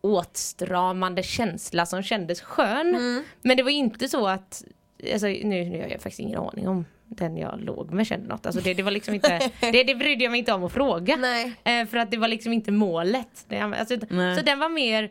åtstramande 0.00 1.22
känsla 1.22 1.86
som 1.86 2.02
kändes 2.02 2.40
skön. 2.40 2.94
Mm. 2.94 3.24
Men 3.42 3.56
det 3.56 3.62
var 3.62 3.70
inte 3.70 4.08
så 4.08 4.26
att, 4.26 4.64
alltså, 5.12 5.26
nu, 5.26 5.64
nu 5.64 5.80
har 5.80 5.88
jag 5.88 6.00
faktiskt 6.00 6.20
ingen 6.20 6.38
aning 6.38 6.68
om 6.68 6.84
den 7.08 7.36
jag 7.36 7.60
låg 7.60 7.90
med 7.90 8.06
kände 8.06 8.28
något. 8.28 8.46
Alltså 8.46 8.60
det, 8.60 8.74
det 8.74 8.82
var 8.82 8.90
liksom 8.90 9.14
inte, 9.14 9.50
det, 9.60 9.84
det 9.84 9.94
brydde 9.94 10.24
jag 10.24 10.30
mig 10.30 10.38
inte 10.38 10.52
om 10.52 10.64
att 10.64 10.72
fråga. 10.72 11.18
Eh, 11.64 11.86
för 11.86 11.96
att 11.96 12.10
det 12.10 12.16
var 12.16 12.28
liksom 12.28 12.52
inte 12.52 12.72
målet. 12.72 13.44
Det, 13.48 13.58
alltså, 13.58 13.98
så 14.36 14.42
den 14.44 14.58
var 14.58 14.68
mer, 14.68 15.10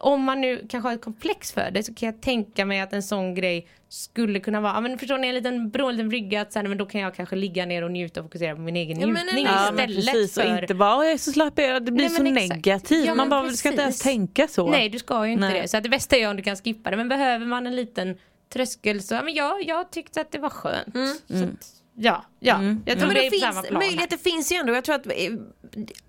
om 0.00 0.22
man 0.24 0.40
nu 0.40 0.66
kanske 0.68 0.88
har 0.88 0.94
ett 0.94 1.00
komplex 1.04 1.52
för 1.52 1.70
det 1.70 1.82
så 1.82 1.94
kan 1.94 2.06
jag 2.06 2.20
tänka 2.20 2.64
mig 2.64 2.80
att 2.80 2.92
en 2.92 3.02
sån 3.02 3.34
grej 3.34 3.68
skulle 3.88 4.40
kunna 4.40 4.60
vara, 4.60 4.72
ja, 4.72 4.80
men 4.80 4.98
förstår 4.98 5.18
ni 5.18 5.28
en 5.28 5.34
liten 5.34 5.70
bro, 5.70 5.86
en 5.88 5.96
liten 5.96 6.08
brygga 6.08 6.40
att 6.40 6.52
sen, 6.52 6.68
men 6.68 6.78
då 6.78 6.86
kan 6.86 7.00
jag 7.00 7.14
kanske 7.14 7.36
ligga 7.36 7.66
ner 7.66 7.84
och 7.84 7.90
njuta 7.90 8.20
och 8.20 8.26
fokusera 8.26 8.54
på 8.54 8.60
min 8.60 8.76
egen 8.76 9.00
Ja, 9.00 9.06
men 9.06 9.14
njutning 9.26 9.44
Ja 9.46 9.70
men 9.72 9.90
istället 9.90 10.12
precis 10.14 10.36
och 10.38 10.42
för 10.44 10.62
inte 10.62 10.74
bara 10.74 10.96
"Åh, 10.96 11.04
jag 11.04 11.12
är 11.12 11.18
så 11.18 11.32
slapp 11.32 11.52
jag 11.58 11.66
är", 11.68 11.80
det 11.80 11.92
blir 11.92 12.04
Nej, 12.08 12.16
så 12.16 12.22
men 12.22 12.34
negativt. 12.34 13.06
Ja, 13.06 13.14
Man 13.14 13.28
men 13.28 13.28
bara 13.44 13.50
ska 13.52 13.68
inte 13.68 13.82
ens 13.82 13.94
precis. 13.94 14.02
tänka 14.02 14.48
så. 14.48 14.70
Nej 14.70 14.88
du 14.88 14.98
ska 14.98 15.26
ju 15.26 15.32
inte 15.32 15.48
Nej. 15.48 15.60
det. 15.62 15.68
Så 15.68 15.76
att 15.76 15.82
det 15.82 15.88
bästa 15.88 16.16
är 16.16 16.30
om 16.30 16.36
du 16.36 16.42
kan 16.42 16.56
skippa 16.56 16.90
det. 16.90 16.96
Men 16.96 17.08
behöver 17.08 17.46
man 17.46 17.66
en 17.66 17.76
liten 17.76 18.16
tröskel 18.52 19.02
så, 19.02 19.14
ja, 19.14 19.22
men 19.22 19.34
jag, 19.34 19.62
jag 19.64 19.90
tyckte 19.90 20.20
att 20.20 20.32
det 20.32 20.38
var 20.38 20.50
skönt. 20.50 20.94
Så 21.28 21.44
att, 21.44 21.66
ja, 21.98 22.24
ja. 22.40 22.54
Mm. 22.54 22.82
Jag 22.86 22.96
Ja, 22.96 22.98
tror 23.00 23.06
men 23.06 23.16
det 23.16 23.22
det 23.22 23.30
finns, 23.30 23.70
möjligheter 23.70 24.16
finns 24.16 24.52
ju 24.52 24.56
ändå. 24.56 24.72
Jag 24.74 24.84
tror 24.84 24.94
att 24.94 25.06
eh, 25.06 25.12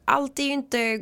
allt 0.05 0.39
är 0.39 0.43
ju 0.43 0.51
inte 0.51 1.01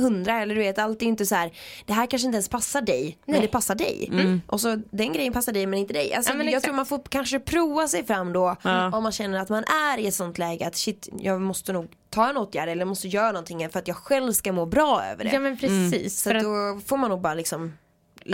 hundra 0.00 0.42
eller 0.42 0.54
du 0.54 0.60
vet, 0.60 0.78
allt 0.78 1.02
är 1.02 1.06
ju 1.06 1.10
inte 1.10 1.26
så 1.26 1.34
här. 1.34 1.52
Det 1.86 1.92
här 1.92 2.06
kanske 2.06 2.26
inte 2.26 2.36
ens 2.36 2.48
passar 2.48 2.82
dig, 2.82 3.18
men 3.26 3.32
Nej. 3.32 3.42
det 3.42 3.48
passar 3.48 3.74
dig. 3.74 4.10
Och 4.46 4.60
så 4.60 4.76
den 4.90 5.12
grejen 5.12 5.32
passar 5.32 5.52
dig 5.52 5.66
men 5.66 5.78
inte 5.78 5.92
dig. 5.92 6.14
Alltså, 6.14 6.32
Ja, 6.32 6.36
men 6.36 6.46
jag 6.46 6.52
exakt. 6.52 6.64
tror 6.64 6.74
man 6.76 6.86
får 6.86 7.00
kanske 7.08 7.40
prova 7.40 7.88
sig 7.88 8.04
fram 8.06 8.32
då 8.32 8.56
Ja. 8.62 8.96
om 8.96 9.02
man 9.02 9.12
känner 9.12 9.38
att 9.40 9.48
man 9.48 9.64
är 9.64 9.98
i 9.98 10.06
ett 10.06 10.14
sånt 10.14 10.38
läge 10.38 10.66
att 10.66 10.76
shit, 10.76 11.08
jag 11.18 11.40
måste 11.40 11.72
nog 11.72 11.86
ta 12.10 12.30
en 12.30 12.36
åtgärd 12.36 12.68
eller 12.68 12.84
måste 12.84 13.08
göra 13.08 13.32
någonting 13.32 13.68
för 13.70 13.78
att 13.78 13.88
jag 13.88 13.96
själv 13.96 14.32
ska 14.32 14.52
må 14.52 14.66
bra 14.66 15.02
över 15.12 15.24
det. 15.24 15.30
Ja 15.32 15.40
men 15.40 15.56
precis. 15.58 16.20
så 16.22 16.36
att, 16.36 16.42
då 16.42 16.80
får 16.86 16.96
man 16.96 17.10
nog 17.10 17.20
bara 17.20 17.34
liksom 17.34 17.72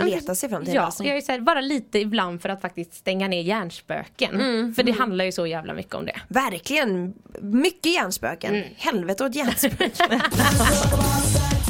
leta 0.05 0.35
sig 0.35 0.49
fram 0.49 0.61
till 0.61 0.69
en 0.69 0.75
ja, 0.75 0.85
lösning. 0.85 1.07
jag 1.07 1.17
är 1.17 1.21
så 1.21 1.31
här, 1.31 1.39
bara 1.39 1.61
lite 1.61 1.99
ibland 1.99 2.41
för 2.41 2.49
att 2.49 2.61
faktiskt 2.61 2.93
stänga 2.93 3.27
ner 3.27 3.41
hjärnspöken. 3.41 4.35
Mm, 4.35 4.73
För 4.73 4.83
det 4.83 4.91
handlar 4.91 5.25
ju 5.25 5.31
så 5.31 5.47
jävla 5.47 5.73
mycket 5.73 5.95
om 5.95 6.05
det. 6.05 6.15
Verkligen, 6.27 7.13
mycket 7.41 7.93
hjärnspöken. 7.93 8.55
Mm. 8.55 8.67
Helvete 8.77 9.25
åt 9.25 9.35
hjärnspöken. 9.35 10.21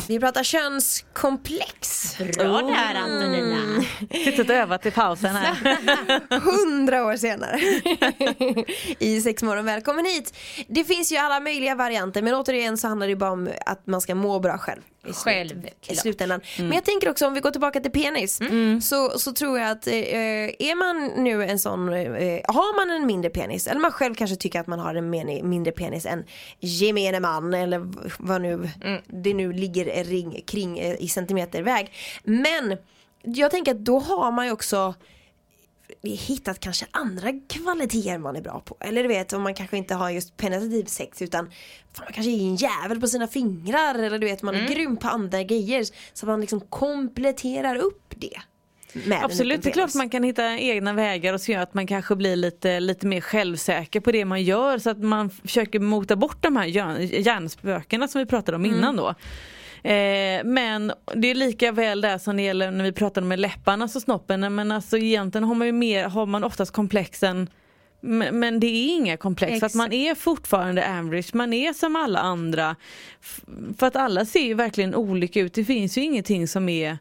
Vi 0.08 0.20
pratar 0.20 0.44
könskomplex. 0.44 2.18
Bra 2.18 2.62
där 2.62 2.96
Antonina. 2.96 3.84
Suttit 4.26 4.50
och 4.50 4.56
övat 4.56 4.86
i 4.86 4.92
pausen 4.92 5.36
här. 5.36 5.56
Hundra 6.40 7.06
år 7.06 7.16
senare. 7.16 7.60
I 9.00 9.22
sexmorgon, 9.22 9.66
välkommen 9.66 10.06
hit. 10.06 10.38
Det 10.68 10.84
finns 10.84 11.12
ju 11.12 11.18
alla 11.18 11.40
möjliga 11.40 11.76
varianter 11.76 12.22
men 12.22 12.34
återigen 12.34 12.78
så 12.78 12.88
handlar 12.88 13.08
det 13.08 13.16
bara 13.16 13.32
om 13.32 13.50
att 13.66 13.88
man 13.88 14.02
ska 14.02 14.16
må 14.16 14.40
bra 14.40 14.58
själv. 14.58 14.82
I, 15.08 15.14
Självklart. 15.14 15.92
i 15.92 15.96
slutändan. 15.96 16.42
Men 16.58 16.72
jag 16.72 16.86
tänker 16.86 17.10
också 17.10 17.28
om 17.28 17.34
vi 17.34 17.40
går 17.40 17.52
tillbaka 17.52 17.80
till 17.80 17.92
penis. 17.92 18.40
Så, 18.82 19.20
så 19.20 19.34
tror 19.34 19.60
jag 19.60 19.72
att 19.72 19.88
eh, 19.88 19.94
är 19.94 20.76
man 20.76 21.24
nu 21.24 21.44
en 21.44 21.60
sån, 21.60 21.94
eh, 21.94 22.42
har 22.48 22.78
man 22.78 22.98
en 22.98 23.08
mindre 23.08 23.30
penis 23.30 23.68
eller 23.68 23.80
man 23.80 23.92
själv 23.92 24.16
kanske 24.16 24.36
tycker 24.36 24.60
att 24.60 24.68
man 24.68 24.80
har 24.80 24.96
en 24.96 25.10
mindre 25.50 25.72
penis 25.72 26.06
än 26.06 26.24
gemene 26.60 27.20
man 27.20 27.54
eller 27.54 27.92
vad 28.20 28.42
nu 28.42 28.70
det 29.08 29.34
nu 29.34 29.54
ligger 29.54 30.04
ring 30.04 30.44
kring 30.48 30.80
eh, 30.80 30.96
i 31.02 31.08
centimeterväg. 31.08 31.92
Men 32.24 32.78
jag 33.24 33.52
tänker 33.52 33.72
att 33.72 33.86
då 33.86 34.00
har 34.00 34.32
man 34.32 34.46
ju 34.46 34.52
också 34.52 34.94
hittat 36.04 36.60
kanske 36.60 36.86
andra 36.92 37.34
kvaliteter 37.50 38.18
man 38.18 38.36
är 38.36 38.42
bra 38.42 38.62
på. 38.66 38.78
Eller 38.80 39.02
du 39.04 39.08
vet 39.08 39.34
om 39.34 39.42
man 39.42 39.54
kanske 39.54 39.78
inte 39.78 39.96
har 39.96 40.10
just 40.10 40.38
penetrativ 40.38 40.86
sex 40.86 41.22
utan 41.22 41.46
fan, 41.94 42.06
man 42.06 42.14
kanske 42.14 42.32
är 42.32 42.42
en 42.42 42.56
jävel 42.56 43.02
på 43.02 43.08
sina 43.08 43.28
fingrar 43.28 43.96
eller 43.96 44.20
du 44.20 44.28
vet 44.28 44.42
man 44.42 44.56
är 44.56 44.68
grym 44.68 44.98
på 44.98 45.08
andra 45.08 45.44
grejer. 45.44 45.86
Så 46.14 46.26
man 46.26 46.42
liksom 46.42 46.60
kompletterar 46.60 47.76
upp 47.76 48.14
det. 48.16 48.42
Absolut, 49.24 49.64
det 49.64 49.70
är 49.70 49.74
klart 49.74 49.96
man 49.96 50.10
kan 50.10 50.24
hitta 50.24 50.58
egna 50.58 50.94
vägar 50.94 51.34
och 51.34 51.42
så 51.42 51.52
gör 51.52 51.62
att 51.62 51.74
man 51.74 51.88
kanske 51.88 52.16
blir 52.16 52.36
lite, 52.36 52.80
lite 52.80 53.08
mer 53.08 53.22
självsäker 53.22 54.00
på 54.00 54.12
det 54.12 54.26
man 54.26 54.44
gör 54.44 54.78
så 54.78 54.90
att 54.90 55.00
man 55.00 55.30
försöker 55.30 55.80
mota 55.80 56.16
bort 56.16 56.44
de 56.44 56.56
här 56.56 56.66
hjärn- 56.66 57.22
hjärnspökena 57.22 58.08
som 58.08 58.20
vi 58.20 58.26
pratade 58.26 58.56
om 58.56 58.66
innan 58.66 58.96
då. 58.96 59.16
Eh, 59.84 60.44
men 60.46 60.92
det 61.16 61.28
är 61.28 61.36
lika 61.36 61.72
väl 61.72 62.02
där 62.02 62.18
som 62.18 62.38
det 62.38 62.44
gäller 62.44 62.72
när 62.72 62.84
vi 62.84 62.92
pratade 62.92 63.28
med 63.28 63.40
läpparna 63.40 63.86
och 63.86 63.92
snoppen. 63.92 64.56
Men 64.56 64.72
alltså 64.72 64.98
egentligen 64.98 65.44
har 65.44 65.56
man 65.56 65.68
ju 65.68 65.74
mer, 65.74 66.04
har 66.10 66.26
man 66.26 66.44
oftast 66.44 66.72
komplexen 66.72 67.50
men, 68.00 68.60
det 68.60 68.68
är 68.68 68.96
inga 68.96 69.18
komplex 69.18 69.60
för 69.60 69.66
att 69.66 69.74
man 69.76 69.94
är 69.94 70.16
fortfarande 70.16 71.00
average, 71.00 71.36
man 71.36 71.54
är 71.54 71.74
som 71.74 71.96
alla 71.96 72.20
andra. 72.20 72.76
För 73.78 73.88
att 73.88 73.96
alla 73.96 74.26
ser 74.26 74.40
ju 74.44 74.54
verkligen 74.54 74.96
olika 74.96 75.40
ut, 75.40 75.54
det 75.54 75.66
finns 75.66 75.98
ju 75.98 76.02
ingenting 76.02 76.48
som 76.48 76.70
är 76.70 76.98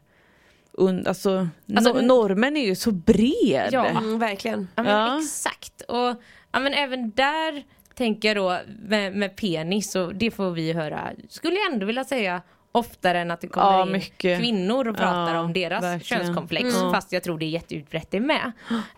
alltså, 1.05 1.47
Alltså, 1.75 1.93
no- 1.93 2.01
normen 2.01 2.57
är 2.57 2.65
ju 2.65 2.75
så 2.75 2.91
bred. 2.91 3.69
Ja. 3.71 3.85
Mm, 3.85 4.19
verkligen. 4.19 4.67
Ja 4.75 4.83
men 4.83 4.91
Ja. 4.95 5.19
exakt. 5.19 5.81
Och 5.81 6.15
ja, 6.51 6.59
men 6.59 6.73
även 6.73 7.11
där 7.11 7.63
tänker 7.95 8.27
jag 8.27 8.37
då 8.37 8.59
med, 8.87 9.15
med 9.15 9.35
penis 9.35 9.95
och 9.95 10.15
det 10.15 10.31
får 10.31 10.51
vi 10.51 10.73
höra, 10.73 11.11
skulle 11.29 11.55
jag 11.55 11.73
ändå 11.73 11.85
vilja 11.85 12.03
säga 12.03 12.41
oftare 12.77 13.19
än 13.19 13.31
att 13.31 13.41
det 13.41 13.47
kommer 13.47 13.71
Ja, 13.77 13.85
in 13.85 13.91
mycket. 13.91 14.39
kvinnor 14.39 14.87
och 14.87 14.97
pratar 14.97 15.33
Ja, 15.35 15.39
om 15.41 15.53
deras 15.53 15.83
verkligen. 15.83 16.23
könskomplex. 16.23 16.75
Mm. 16.75 16.91
Fast 16.91 17.11
jag 17.11 17.23
tror 17.23 17.37
det 17.39 17.45
är 17.45 17.49
jätteutbrett 17.49 18.11
det 18.11 18.19
med. 18.19 18.51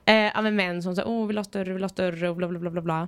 Eh, 0.06 0.42
men 0.42 0.56
män 0.56 0.84
som 0.84 0.96
säger 0.96 1.08
åh 1.10 1.28
vill 1.28 1.38
ha 1.38 1.44
större, 1.44 1.74
vill 1.74 1.84
ha 1.84 1.90
större 1.90 2.30
och 2.30 2.36
bla 2.36 2.48
bla 2.48 2.60
bla 2.60 2.70
bla 2.70 2.82
bla. 2.82 3.08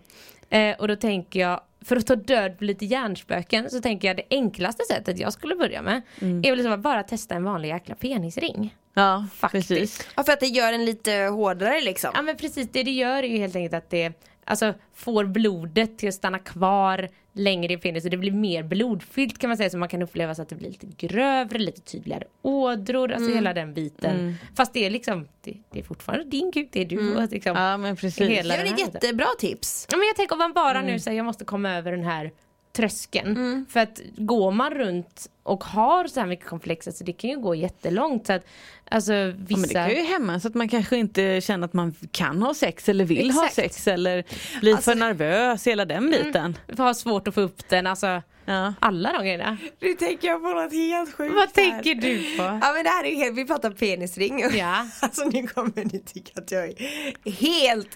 Eh, 0.50 0.76
och 0.80 0.88
då 0.88 0.96
tänker 0.96 1.40
jag, 1.40 1.62
för 1.86 1.96
att 1.96 2.08
ta 2.08 2.16
död 2.16 2.58
på 2.58 2.64
lite 2.64 2.86
hjärnspöken 2.86 3.70
så 3.70 3.82
tänker 3.82 4.08
jag 4.08 4.18
det 4.18 4.24
enklaste 4.30 4.84
sättet 4.84 5.20
jag 5.20 5.34
skulle 5.34 5.56
börja 5.56 5.82
med 5.82 6.02
Mm. 6.22 6.40
är 6.40 6.50
väl 6.50 6.58
liksom 6.58 6.74
att 6.74 6.80
bara 6.80 7.04
testa 7.04 7.36
en 7.36 7.44
vanlig 7.44 7.70
jäkla 7.70 7.96
penisring. 7.96 8.76
Ja, 8.94 9.26
Faktiskt. 9.36 9.68
precis. 9.70 10.08
Ja, 10.16 10.24
för 10.24 10.34
att 10.34 10.40
det 10.40 10.48
gör 10.48 10.74
en 10.74 10.86
lite 10.86 11.12
hårdare 11.12 11.82
liksom. 11.82 12.12
Ja 12.14 12.22
men 12.22 12.38
precis, 12.38 12.70
det 12.72 12.84
det 12.84 12.92
gör 12.92 13.24
är 13.24 13.28
ju 13.28 13.38
helt 13.38 13.56
enkelt 13.56 13.74
att 13.74 13.90
det 13.90 14.14
alltså, 14.46 14.74
får 14.94 15.26
blodet 15.26 15.98
till 15.98 16.10
att 16.10 16.16
stanna 16.16 16.40
kvar 16.40 17.10
längre 17.34 17.74
i 17.74 17.78
penis 17.78 18.04
och 18.06 18.12
det 18.12 18.18
blir 18.18 18.32
mer 18.32 18.64
blodfyllt 18.64 19.38
kan 19.38 19.48
man 19.50 19.58
säga 19.58 19.70
så 19.70 19.78
man 19.78 19.90
kan 19.90 20.02
uppleva 20.02 20.36
så 20.36 20.42
att 20.42 20.50
det 20.50 20.56
blir 20.56 20.70
lite 20.70 21.08
grövre, 21.08 21.60
lite 21.60 21.82
tydligare 21.82 22.24
ådror, 22.42 23.12
alltså 23.12 23.34
hela 23.34 23.54
den 23.54 23.74
biten. 23.74 24.36
Fast 24.56 24.74
det 24.74 24.86
är 24.86 24.90
liksom, 24.90 25.28
det, 25.42 25.58
det 25.72 25.80
är 25.80 25.84
fortfarande 25.84 26.26
din 26.26 26.52
kuk, 26.52 26.70
det 26.72 26.82
är 26.82 26.86
du 26.86 27.16
och 27.16 27.32
liksom 27.32 27.56
Ja 27.58 27.78
men 27.78 27.96
precis. 27.96 28.30
hela 28.30 28.56
Det 28.56 28.62
är 28.62 28.80
jättebra 28.80 29.28
tips. 29.40 29.88
Ja, 29.92 29.98
men 29.98 30.08
jag 30.08 30.16
tänker 30.16 30.34
om 30.34 30.40
man 30.40 30.54
bara 30.54 30.80
Mm. 30.80 30.92
nu 30.92 31.00
säger 31.00 31.18
jag 31.18 31.26
måste 31.26 31.46
komma 31.46 31.72
över 31.78 31.92
den 31.92 32.04
här 32.04 32.32
tröskeln. 32.74 33.28
Mm. 33.38 33.66
För 33.70 33.80
att 33.80 34.02
går 34.18 34.52
man 34.52 34.72
runt 34.74 35.28
och 35.44 35.64
har 35.64 36.08
så 36.08 36.20
här 36.20 36.28
mycket 36.28 36.46
komplex, 36.46 36.88
alltså 36.88 37.04
det 37.04 37.14
kan 37.14 37.30
ju 37.30 37.40
gå 37.40 37.56
jättelångt. 37.56 38.28
Så 38.28 38.34
att, 38.34 38.46
alltså 38.90 39.14
Ja, 39.14 39.26
men 39.26 39.46
det 39.46 39.56
vissa... 39.56 39.74
kan 39.88 39.90
ju 39.90 40.04
hämma 40.04 40.40
så 40.40 40.48
att 40.48 40.56
man 40.56 40.70
kanske 40.70 40.98
inte 40.98 41.42
känner 41.42 41.66
att 41.66 41.74
man 41.74 41.96
kan 42.12 42.42
ha 42.42 42.54
sex 42.54 42.90
eller 42.90 43.06
vill 43.06 43.32
ha 43.32 43.46
Exakt. 43.46 43.56
sex 43.56 43.88
eller 43.88 44.24
blir 44.60 44.74
Alltså- 44.76 44.92
för 44.92 44.96
nervös, 45.00 45.68
hela 45.68 45.86
den 45.86 46.12
biten. 46.12 46.58
har 46.78 46.94
svårt 46.94 47.28
att 47.28 47.34
få 47.34 47.42
upp 47.42 47.70
den, 47.70 47.88
alltså 47.88 48.22
Ja. 48.46 48.74
alla 48.80 49.12
de 49.12 49.24
grejerna. 49.24 49.58
Nu 49.82 49.94
tänker 49.94 50.28
jag 50.28 50.42
på 50.44 50.48
något 50.50 50.74
helt 50.74 51.14
sjukt 51.16 51.34
Vad 51.36 51.42
här. 51.44 51.48
tänker 51.48 51.96
du 51.96 52.18
på? 52.38 52.44
Ja 52.44 52.74
men 52.74 52.84
det 52.84 52.90
här 52.90 53.04
är 53.04 53.10
ju 53.10 53.16
helt, 53.16 53.38
vi 53.38 53.46
pratar 53.46 53.72
penisring. 53.72 54.46
Ja. 54.58 54.88
Alltså 55.02 55.24
nu 55.24 55.48
kommer 55.48 55.84
ni 55.94 56.00
tycka 56.00 56.32
att 56.42 56.52
jag 56.52 56.66
är 56.68 57.32
helt 57.32 57.90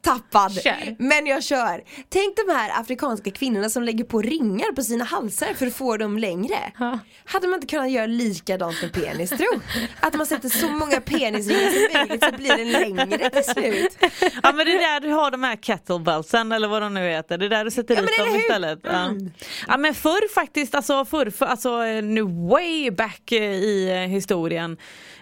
tappad. 0.00 0.52
Kör. 0.62 0.96
Men 0.98 1.26
jag 1.26 1.44
kör. 1.44 1.82
Tänk 2.08 2.36
de 2.46 2.52
här 2.52 2.80
afrikanska 2.80 3.30
kvinnorna 3.30 3.70
som 3.70 3.82
lägger 3.82 4.04
på 4.04 4.22
ringar 4.22 4.72
på 4.72 4.82
sina 4.82 5.04
halsar 5.04 5.54
för 5.54 5.66
att 5.66 5.74
få 5.74 5.96
dem 5.96 6.18
längre. 6.18 6.54
Ja. 6.78 6.98
Hade 7.24 7.46
man 7.48 7.54
inte 7.54 7.66
kunnat 7.66 7.90
göra 7.90 8.06
likadant 8.06 8.82
med 8.82 8.92
penis 8.92 9.30
tro? 9.30 9.60
Att 10.00 10.14
man 10.14 10.26
sätter 10.26 10.48
så 10.48 10.68
många 10.68 11.00
penisringar 11.00 11.70
som 11.70 11.98
möjligt 12.00 12.24
så 12.24 12.32
blir 12.32 12.56
den 12.56 12.70
längre 12.72 13.30
till 13.30 13.44
slut. 13.44 13.96
ja 14.42 14.52
men 14.52 14.66
det 14.66 14.72
är 14.74 14.78
där 14.78 15.00
du 15.00 15.08
har 15.12 15.30
de 15.30 15.42
här 15.42 15.56
kettlebellsen 15.56 16.52
eller 16.52 16.68
vad 16.68 16.82
de 16.82 16.94
nu 16.94 17.08
heter, 17.08 17.38
det 17.38 17.44
är 17.44 17.50
där 17.50 17.64
du 17.64 17.70
sätter 17.70 17.94
Ja, 17.94 18.00
dit 18.00 18.18
dem 18.18 18.28
hur? 18.28 18.38
istället. 18.38 18.78
Ja. 18.82 19.10
ja 19.68 19.77
men 19.78 19.94
förr 19.94 20.34
faktiskt, 20.34 20.74
alltså 20.74 21.04
förr, 21.04 21.30
för, 21.30 21.46
alltså 21.46 21.84
eh, 21.84 22.02
nu 22.02 22.22
way 22.22 22.90
back 22.90 23.32
eh, 23.32 23.42
i 23.42 23.90
eh, 23.90 24.10
historien 24.10 24.76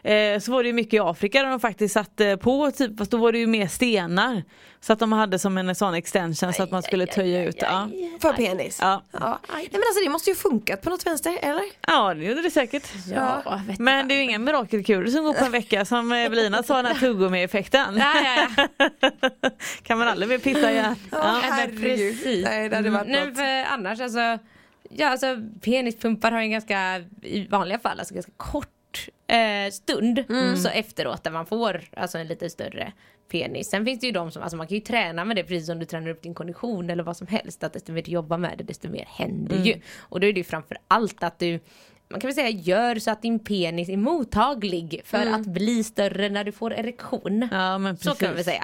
eh, 0.07 0.40
så 0.40 0.53
var 0.53 0.62
det 0.62 0.66
ju 0.66 0.73
mycket 0.73 0.95
i 0.95 0.99
Afrika 0.99 1.42
där 1.42 1.51
de 1.51 1.61
faktiskt 1.61 1.95
satte 1.95 2.37
på, 2.37 2.71
typ, 2.71 2.99
fast 2.99 3.11
då 3.11 3.16
var 3.16 3.33
det 3.33 3.38
ju 3.38 3.47
mer 3.47 3.66
stenar. 3.66 4.42
Så 4.81 4.92
att 4.92 4.99
de 4.99 5.12
hade 5.12 5.38
som 5.38 5.59
en 5.59 5.75
sån 5.75 5.95
extension 5.95 6.53
så 6.53 6.62
att 6.62 6.71
man 6.71 6.83
skulle 6.83 7.07
töja 7.07 7.45
ut. 7.45 7.57
Ja. 7.61 7.88
För 8.23 8.33
penis. 8.33 8.79
Ja. 8.83 9.03
Ja. 9.12 9.38
Nej 9.53 9.69
men 9.73 9.81
alltså 9.81 10.05
det 10.05 10.11
måste 10.11 10.31
ju 10.31 10.37
funkat 10.37 10.83
på 10.83 10.90
något 10.90 11.07
vänster, 11.07 11.38
eller? 11.42 11.62
ja 11.87 12.14
det 12.14 12.25
gjorde 12.25 12.42
det 12.42 12.51
säkert. 12.51 12.83
Ja, 13.14 13.61
vet 13.69 13.79
Men 13.79 14.09
det 14.09 14.14
är 14.14 14.16
ju 14.16 14.23
inga 14.23 14.38
mirakelkurer 14.38 15.07
som 15.07 15.25
går 15.25 15.35
på 15.35 15.45
en 15.45 15.53
vecka 15.53 15.85
som 15.85 16.12
Evelina 16.12 16.62
sa 16.62 16.77
den 16.77 16.87
här 16.87 16.95
tuggummi-effekten. 16.95 17.97
Ja, 17.99 18.12
ja, 18.25 18.66
ja. 18.79 18.90
kan 19.83 19.99
man 19.99 20.09
aldrig 20.09 20.29
mer 20.29 20.38
pissa 20.38 20.71
igen. 20.73 20.95
Ja, 21.11 21.19
Ja. 21.19 21.33
men 21.42 21.53
herregud. 21.53 21.81
precis. 21.83 22.45
Nej 22.45 22.69
det 22.69 22.77
hade 22.77 22.90
varit 22.90 23.09
Nej, 23.09 23.27
något. 23.27 23.37
för 23.37 23.64
annars 23.73 24.01
alltså, 24.01 24.38
ja 24.90 25.09
alltså 25.09 25.37
penispumpar 25.62 26.33
har 26.33 26.42
ju 26.42 26.49
ganska, 26.49 26.99
i 27.23 27.47
vanliga 27.51 27.79
fall, 27.79 27.99
alltså 27.99 28.14
ganska 28.14 28.33
kort 28.37 28.69
eh, 29.27 29.71
stund. 29.71 30.25
Så 30.57 30.69
efteråt 30.69 31.25
där 31.25 31.31
man 31.31 31.47
får 31.47 31.81
alltså 31.97 32.19
en 32.19 32.27
lite 32.27 32.51
större 32.51 32.93
penis. 33.31 33.71
Sen 33.71 33.85
finns 33.85 34.01
det 34.01 34.07
ju 34.07 34.12
de 34.12 34.31
som, 34.31 34.43
alltså 34.43 34.57
man 34.57 34.67
kan 34.67 34.75
ju 34.75 34.81
träna 34.81 35.25
med 35.25 35.37
det 35.37 35.43
precis 35.43 35.67
som 35.67 35.79
du 35.79 35.85
tränar 35.85 36.09
upp 36.09 36.23
din 36.23 36.35
kondition 36.35 36.91
eller 36.91 37.03
vad 37.03 37.17
som 37.17 37.27
helst. 37.27 37.65
Att 37.65 37.73
desto 37.73 37.93
mer 37.93 38.03
du 38.03 38.11
jobbar 38.11 38.39
med 38.39 38.59
det 38.59 38.65
desto 38.65 38.89
mer 38.89 39.05
händer 39.09 39.57
ju. 39.57 39.81
Och 39.99 40.21
då 40.21 40.27
är 40.27 40.33
det 40.33 40.41
ju 40.41 40.45
framför 40.45 40.77
allt 40.89 41.23
att 41.23 41.39
du 41.39 41.61
man 42.11 42.21
kan 42.21 42.29
väl 42.29 42.35
säga 42.35 42.49
gör 42.49 42.99
så 42.99 43.11
att 43.11 43.23
din 43.23 43.38
penis 43.38 43.88
är 43.88 43.97
mottaglig 43.97 45.01
för 45.05 45.23
Mm. 45.23 45.35
att 45.35 45.47
bli 45.47 45.85
större 45.85 46.29
när 46.29 46.45
du 46.45 46.53
får 46.53 46.73
erektion. 46.73 47.49
Ja, 47.53 47.79
men 47.79 47.97
så 47.97 48.14
kan 48.14 48.29
precis. 48.29 48.45
säga. 48.45 48.62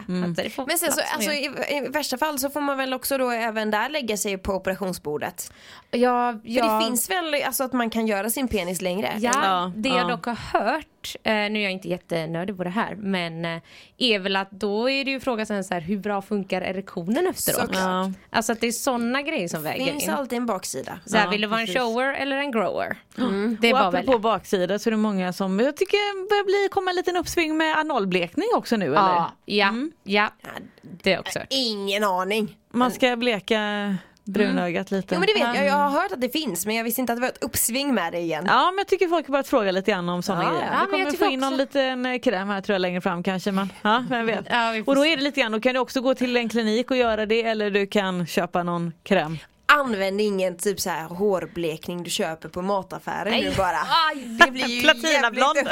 Får 0.50 0.66
Men 0.66 0.78
sen 0.78 0.92
så, 0.92 1.00
alltså, 1.14 1.32
i, 1.32 1.44
i 1.70 1.88
värsta 1.88 2.18
fall 2.18 2.38
så 2.38 2.50
får 2.50 2.60
man 2.60 2.76
väl 2.78 2.94
också 2.94 3.18
då 3.18 3.30
även 3.30 3.70
där 3.70 3.88
lägga 3.88 4.16
sig 4.16 4.38
på 4.38 4.52
operationsbordet. 4.52 5.52
ja, 5.90 6.32
För 6.32 6.40
ja, 6.50 6.78
det 6.78 6.84
finns 6.86 7.10
väl 7.10 7.34
alltså 7.46 7.64
att 7.64 7.72
man 7.72 7.90
kan 7.90 8.06
göra 8.06 8.30
sin 8.30 8.48
penis 8.48 8.80
längre? 8.82 9.12
Ja, 9.18 9.30
Ja, 9.34 9.72
det 9.76 9.88
ja. 9.88 9.96
jag 9.98 10.08
dock 10.08 10.26
har 10.26 10.34
hört, 10.60 11.01
eh, 11.22 11.32
nu 11.32 11.58
är 11.58 11.62
jag 11.62 11.72
inte 11.72 11.88
jättenördig 11.88 12.56
på 12.56 12.64
det 12.64 12.70
här, 12.70 12.94
men 12.94 13.44
eh, 13.44 13.60
är 13.98 14.18
väl 14.18 14.36
att 14.36 14.50
då 14.50 14.90
är 14.90 15.04
det 15.04 15.10
ju 15.10 15.20
frågan 15.20 15.46
sen 15.46 15.64
så 15.64 15.74
här, 15.74 15.80
hur 15.80 15.98
bra 15.98 16.22
funkar 16.22 16.62
erektionen 16.62 17.26
efteråt? 17.26 17.70
Ja. 17.74 18.12
Alltså 18.30 18.52
att 18.52 18.60
det 18.60 18.66
är 18.66 18.72
såna 18.72 19.22
grejer 19.22 19.48
som 19.48 19.62
Det 19.62 19.68
väger 19.68 19.84
finns 19.92 20.04
in. 20.04 20.10
alltid 20.10 20.36
en 20.38 20.46
baksida. 20.46 20.98
Så 21.06 21.16
här, 21.16 21.24
Ja, 21.24 21.30
vill 21.30 21.40
du 21.40 21.46
vara 21.46 21.60
en 21.60 21.66
shower 21.66 22.14
eller 22.14 22.36
en 22.36 22.50
grower? 22.52 22.96
Det 23.60 23.72
och 23.72 23.78
var 23.78 23.90
väl 23.92 24.00
apropå 24.00 24.18
baksida 24.18 24.78
så 24.78 24.88
är 24.88 24.90
det 24.90 24.96
många 24.96 25.32
som, 25.32 25.60
jag 25.60 25.76
tycker 25.76 26.28
börjar 26.28 26.44
bli, 26.44 26.68
komma 26.70 26.90
en 26.90 26.96
liten 26.96 27.16
uppsving 27.16 27.56
med 27.56 27.76
analblekning 27.78 28.46
också 28.56 28.76
nu 28.76 28.86
eller? 28.86 28.96
Ja, 28.96 29.32
ja, 29.44 29.72
ja, 30.04 30.30
det 30.82 31.10
har 31.10 31.14
jag 31.14 31.20
också 31.20 31.38
hört. 31.38 31.48
Ingen 31.50 32.04
aning. 32.04 32.56
Man 32.72 32.90
ska 32.90 33.16
bleka 33.16 33.58
brunögat 34.24 34.90
lite. 34.90 35.14
Jo 35.14 35.20
men 35.20 35.26
det 35.26 35.32
vet 35.44 35.54
jag, 35.56 35.66
jag 35.66 35.74
har 35.74 35.88
hört 35.90 36.12
att 36.12 36.20
det 36.20 36.28
finns 36.28 36.66
men 36.66 36.74
jag 36.74 36.84
visste 36.84 37.00
inte 37.00 37.12
att 37.12 37.16
det 37.16 37.20
var 37.20 37.28
ett 37.28 37.42
uppsving 37.44 37.94
med 37.94 38.12
det 38.12 38.18
igen. 38.18 38.44
Ja 38.48 38.70
men 38.70 38.78
jag 38.78 38.86
tycker 38.88 39.08
folk 39.08 39.26
har 39.26 39.32
börjat 39.32 39.48
fråga 39.48 39.70
lite 39.72 39.90
grann 39.90 40.08
om 40.08 40.22
sådana 40.22 40.44
Ja, 40.44 40.50
grejer. 40.50 40.68
ja, 40.72 40.80
Vi 40.84 40.90
kommer 40.90 41.04
jag 41.04 41.18
få 41.18 41.24
in 41.24 41.40
någon 41.40 41.52
också- 41.52 41.56
liten 41.62 42.06
eh, 42.06 42.18
kräm 42.18 42.48
här 42.48 42.60
tror 42.60 42.74
jag 42.74 42.80
längre 42.80 43.00
fram 43.00 43.22
kanske 43.22 43.52
men 43.52 43.72
ja, 43.82 44.04
vem 44.10 44.26
vet. 44.26 44.44
Ja, 44.50 44.74
och 44.86 44.94
då 44.94 45.06
är 45.06 45.16
det 45.16 45.22
lite 45.22 45.40
grann, 45.40 45.52
då 45.52 45.60
kan 45.60 45.74
du 45.74 45.80
också 45.80 46.00
gå 46.00 46.14
till 46.14 46.36
en 46.36 46.48
klinik 46.48 46.90
och 46.90 46.96
göra 46.96 47.26
det 47.26 47.42
eller 47.42 47.70
du 47.70 47.86
kan 47.86 48.26
köpa 48.26 48.62
någon 48.62 48.92
kräm. 49.02 49.38
Använd 49.66 50.20
ingen 50.20 50.56
typ 50.58 50.80
så 50.80 50.90
här 50.90 51.04
hårblekning 51.04 52.02
du 52.02 52.10
köper 52.10 52.48
på 52.48 52.62
mataffären 52.62 53.32
nu 53.40 53.52
bara. 53.56 53.76
Aj, 54.10 54.38
Det 54.44 54.50
blir 54.50 54.66
ju 54.66 54.80
Platinablond. 54.82 55.58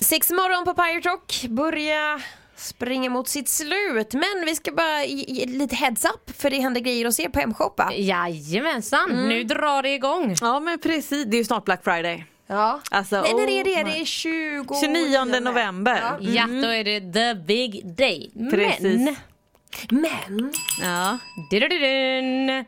Sex 0.00 0.30
morgon 0.30 0.64
på 0.64 0.74
Pirate 0.74 1.08
Rock 1.08 1.44
börja 1.48 2.20
springa 2.64 3.10
mot 3.10 3.28
sitt 3.28 3.48
slut 3.48 4.12
men 4.12 4.44
vi 4.46 4.54
ska 4.54 4.72
bara 4.72 5.04
ge, 5.04 5.46
lite 5.46 5.76
heads 5.76 6.04
up 6.04 6.36
för 6.40 6.50
det 6.50 6.58
händer 6.60 6.80
grejer 6.80 7.06
att 7.06 7.14
se 7.14 7.30
på 7.30 7.38
Hemshoppa. 7.40 7.92
Jajamensan, 7.94 9.28
nu 9.28 9.44
drar 9.44 9.82
det 9.82 9.94
igång. 9.94 10.34
Ja 10.40 10.60
men 10.60 10.78
precis, 10.78 11.24
det 11.26 11.36
är 11.36 11.38
ju 11.38 11.44
snart 11.44 11.64
Black 11.64 11.84
Friday. 11.84 12.24
Ja. 12.46 12.80
Alltså, 12.90 13.20
Nej, 13.20 13.34
när 13.34 13.48
är 13.50 13.64
det? 13.64 13.82
oh 13.82 13.84
Det 13.94 14.00
är 14.00 14.04
20... 14.04 14.74
29 14.80 15.40
november. 15.40 16.02
Ja. 16.02 16.30
Ja, 16.30 16.46
då 16.46 16.68
är 16.68 16.84
det 16.84 17.00
the 17.12 17.34
big 17.34 17.96
day. 17.96 18.30
Precis. 18.50 18.82
Men, 19.00 19.16
Men, 19.90 20.52
Ja. 20.82 21.18
dudududun, 21.50 22.64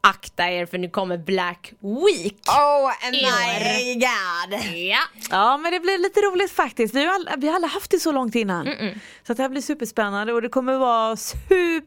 akta 0.00 0.50
er 0.50 0.66
för 0.66 0.78
nu 0.78 0.88
kommer 0.90 1.18
Black 1.18 1.72
Week. 1.80 2.36
oh 2.48 2.90
my 3.10 3.18
år. 3.26 3.94
god. 3.94 4.60
Ja, 4.76 4.98
ja 5.30 5.56
men 5.56 5.72
det 5.72 5.80
blir 5.80 5.98
lite 5.98 6.20
roligt 6.20 6.52
faktiskt. 6.52 6.94
Vi 6.94 7.04
har 7.04 7.14
alla, 7.14 7.36
vi 7.36 7.48
har 7.48 7.54
alla 7.54 7.66
haft 7.66 7.90
det 7.90 8.00
så 8.00 8.12
långt 8.12 8.34
innan. 8.34 8.66
Så 9.26 9.32
att 9.32 9.36
det 9.36 9.42
här 9.42 9.50
blir 9.50 9.62
superspännande 9.62 10.32
och 10.32 10.42
det 10.42 10.48
kommer 10.48 10.78
vara 10.78 11.16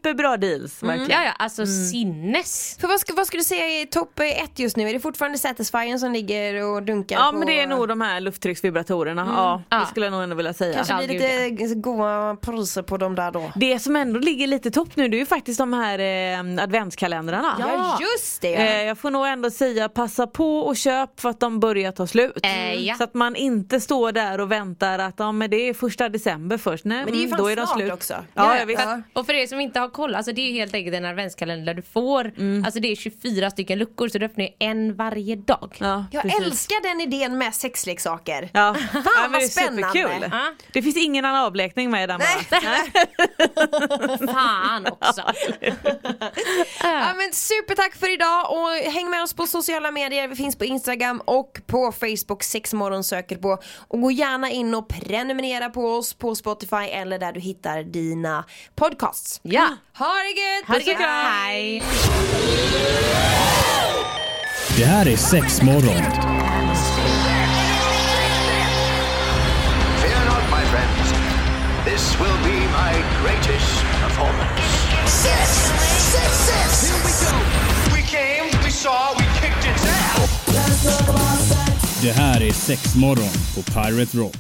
superbra 0.04 0.38
deals. 0.38 0.84
Verkligen. 0.84 1.10
ja, 1.12 1.24
ja 1.24 1.32
alltså 1.40 1.66
sinnes. 1.66 2.78
För 2.82 2.88
vad, 2.88 3.00
ska, 3.00 3.14
vad 3.14 3.28
skulle 3.28 3.40
du 3.40 3.44
säga 3.46 3.66
är 3.82 3.86
topp 3.86 4.20
ett 4.20 4.60
just 4.60 4.78
nu? 4.78 4.90
Är 4.90 4.94
det 4.94 5.00
fortfarande 5.00 5.38
Satisfyern 5.38 6.00
som 6.00 6.12
ligger 6.12 6.64
och 6.66 6.84
dunkar 6.84 7.16
Ja 7.20 7.30
på... 7.32 7.38
men 7.38 7.48
det 7.48 7.60
är 7.60 7.68
nog 7.68 7.88
de 7.88 8.02
här 8.02 8.20
lufttrycksvibratorerna. 8.20 9.28
Ja, 9.36 9.62
det 9.70 9.76
Ja. 9.76 9.86
skulle 9.86 10.06
jag 10.06 10.12
nog 10.14 10.24
ändå 10.24 10.36
vilja 10.36 10.54
säga. 10.54 10.74
Kanske 10.74 11.08
blir 11.08 11.20
lite 11.60 11.76
goda 11.76 12.36
priser 12.42 12.82
på 12.82 12.98
dem 12.98 13.16
där 13.16 13.32
då. 13.32 13.52
Det 13.56 13.80
som 13.80 13.96
ändå 13.96 14.20
ligger 14.20 14.48
lite 14.48 14.72
topp 14.72 14.96
nu 14.96 15.08
det 15.08 15.18
är 15.18 15.20
ju 15.20 15.26
faktiskt 15.26 15.58
de 15.58 15.74
här 15.74 16.00
eh, 16.00 16.64
adventskalendrarna. 16.64 17.56
Ja, 17.60 17.98
just 18.02 18.42
det. 18.42 18.56
Eh, 18.56 18.84
jag 18.84 18.98
får 18.98 19.12
nog 19.12 19.28
ändå 19.28 19.50
säga 19.52 19.90
passa 19.90 20.28
på 20.28 20.60
och 20.60 20.76
köp 20.78 21.20
för 21.20 21.30
att 21.30 21.40
de 21.40 21.60
börjar 21.60 21.92
ta 21.92 22.08
slut. 22.08 22.40
Eh, 22.44 22.74
ja. 22.74 22.96
Så 22.96 23.04
att 23.04 23.14
man 23.14 23.36
inte 23.36 23.80
står 23.80 24.12
där 24.12 24.40
och 24.42 24.52
väntar 24.52 25.00
att 25.00 25.14
ja, 25.18 25.32
men 25.32 25.50
det 25.50 25.70
är 25.70 25.74
första 25.74 26.10
december 26.10 26.58
först. 26.58 26.86
Nej, 26.86 26.98
Men 26.98 27.06
det 27.06 27.12
är 27.12 27.22
ju 27.22 27.26
mm, 27.26 27.30
fan 27.30 27.40
då 27.40 27.48
är 27.48 27.56
de 27.56 27.66
snart 27.68 27.78
slut. 27.80 27.94
också. 27.94 28.14
Ja, 28.14 28.24
Ja, 28.54 28.60
ja, 28.60 28.66
visst. 28.66 28.82
ja. 28.82 29.02
Och 29.14 29.26
för 29.26 29.34
er 29.34 29.48
som 29.48 29.60
inte 29.60 29.80
har 29.80 29.89
koll, 29.90 30.16
alltså 30.16 30.32
det 30.32 30.42
är 30.42 30.54
helt 30.54 30.74
enkelt 30.74 30.96
en 30.96 31.06
adventskalender 31.06 31.74
du 31.74 31.82
får. 31.82 32.32
Alltså 32.66 32.80
det 32.80 32.92
är 32.92 32.96
24 32.96 33.50
stycken 33.52 33.80
luckor 33.80 34.08
så 34.10 34.18
du 34.18 34.26
öppnar 34.26 34.50
en 34.60 34.96
varje 34.96 35.36
dag. 35.36 35.76
Ja, 35.80 36.06
Jag 36.12 36.22
precis. 36.24 36.40
älskar 36.42 36.84
den 36.84 37.02
idén 37.02 37.38
med 37.38 37.56
sexleksaker. 37.56 38.50
Ja. 38.54 38.76
Fan, 38.92 38.94
ja, 38.94 39.02
men 39.22 39.32
vad 39.32 39.42
det 39.42 39.46
är 39.46 39.50
spännande. 39.50 39.88
superkul. 39.94 40.30
Ja. 40.32 40.54
Det 40.74 40.82
finns 40.82 40.98
ingen 40.98 41.26
annan 41.26 41.46
avblekning 41.46 41.92
med 41.92 42.04
i 42.04 42.08
den. 42.08 42.20
Nej. 42.20 42.62
Fan 44.34 44.88
också. 44.88 45.22
Ja, 46.84 47.14
men 47.18 47.34
supertack 47.34 47.96
för 47.96 48.14
idag 48.14 48.52
och 48.52 48.92
häng 48.94 49.10
med 49.10 49.24
oss 49.24 49.34
på 49.34 49.48
sociala 49.48 49.92
medier. 49.92 50.28
Vi 50.28 50.36
finns 50.36 50.56
på 50.56 50.66
Instagram 50.66 51.22
och 51.26 51.62
på 51.68 51.92
Facebook. 51.92 52.44
Sexmorgon 52.44 53.04
söker 53.04 53.36
på. 53.38 53.58
Och 53.88 54.02
gå 54.02 54.12
gärna 54.12 54.50
in 54.52 54.76
och 54.76 54.90
prenumerera 54.90 55.70
på 55.70 55.86
oss 55.86 56.14
på 56.14 56.36
Spotify 56.36 56.76
eller 56.76 57.20
där 57.20 57.32
du 57.32 57.40
hittar 57.40 57.84
dina 57.84 58.46
podcasts. 58.76 59.40
Ja. 59.44 59.68
Ha 59.98 60.14
det 60.24 60.42
gött! 60.42 60.66
Ha 60.68 60.74
det 60.74 60.84
gött. 60.84 60.96
och 60.96 61.02
kram. 61.02 61.26
Hej. 61.26 61.84
Det 64.78 64.86
här 64.86 65.08
är 65.08 65.18
Sexmorgon. 65.18 66.04
Fear 70.02 70.26
not, 70.26 70.44
my 70.52 70.64
friends. 70.72 71.14
This 71.86 72.20
will 72.20 72.38
be 72.44 72.60
my 72.60 72.94
greatest 73.24 73.84
performance. 74.02 74.64
Six, 75.06 75.50
six, 76.14 76.30
six. 76.50 76.90
Here 76.90 77.02
we 77.06 77.12
go. 77.26 77.38
We 77.96 78.02
came, 78.02 78.64
we 78.64 78.72
saw, 78.72 79.14
we 79.18 79.26
kicked 79.42 79.66
its 79.76 79.86
ass. 79.86 80.30
Det 82.02 82.12
här 82.12 82.42
är 82.42 82.52
Sexmorgon 82.52 83.30
på 83.56 83.62
Pirate 83.62 84.18
Rock. 84.18 84.40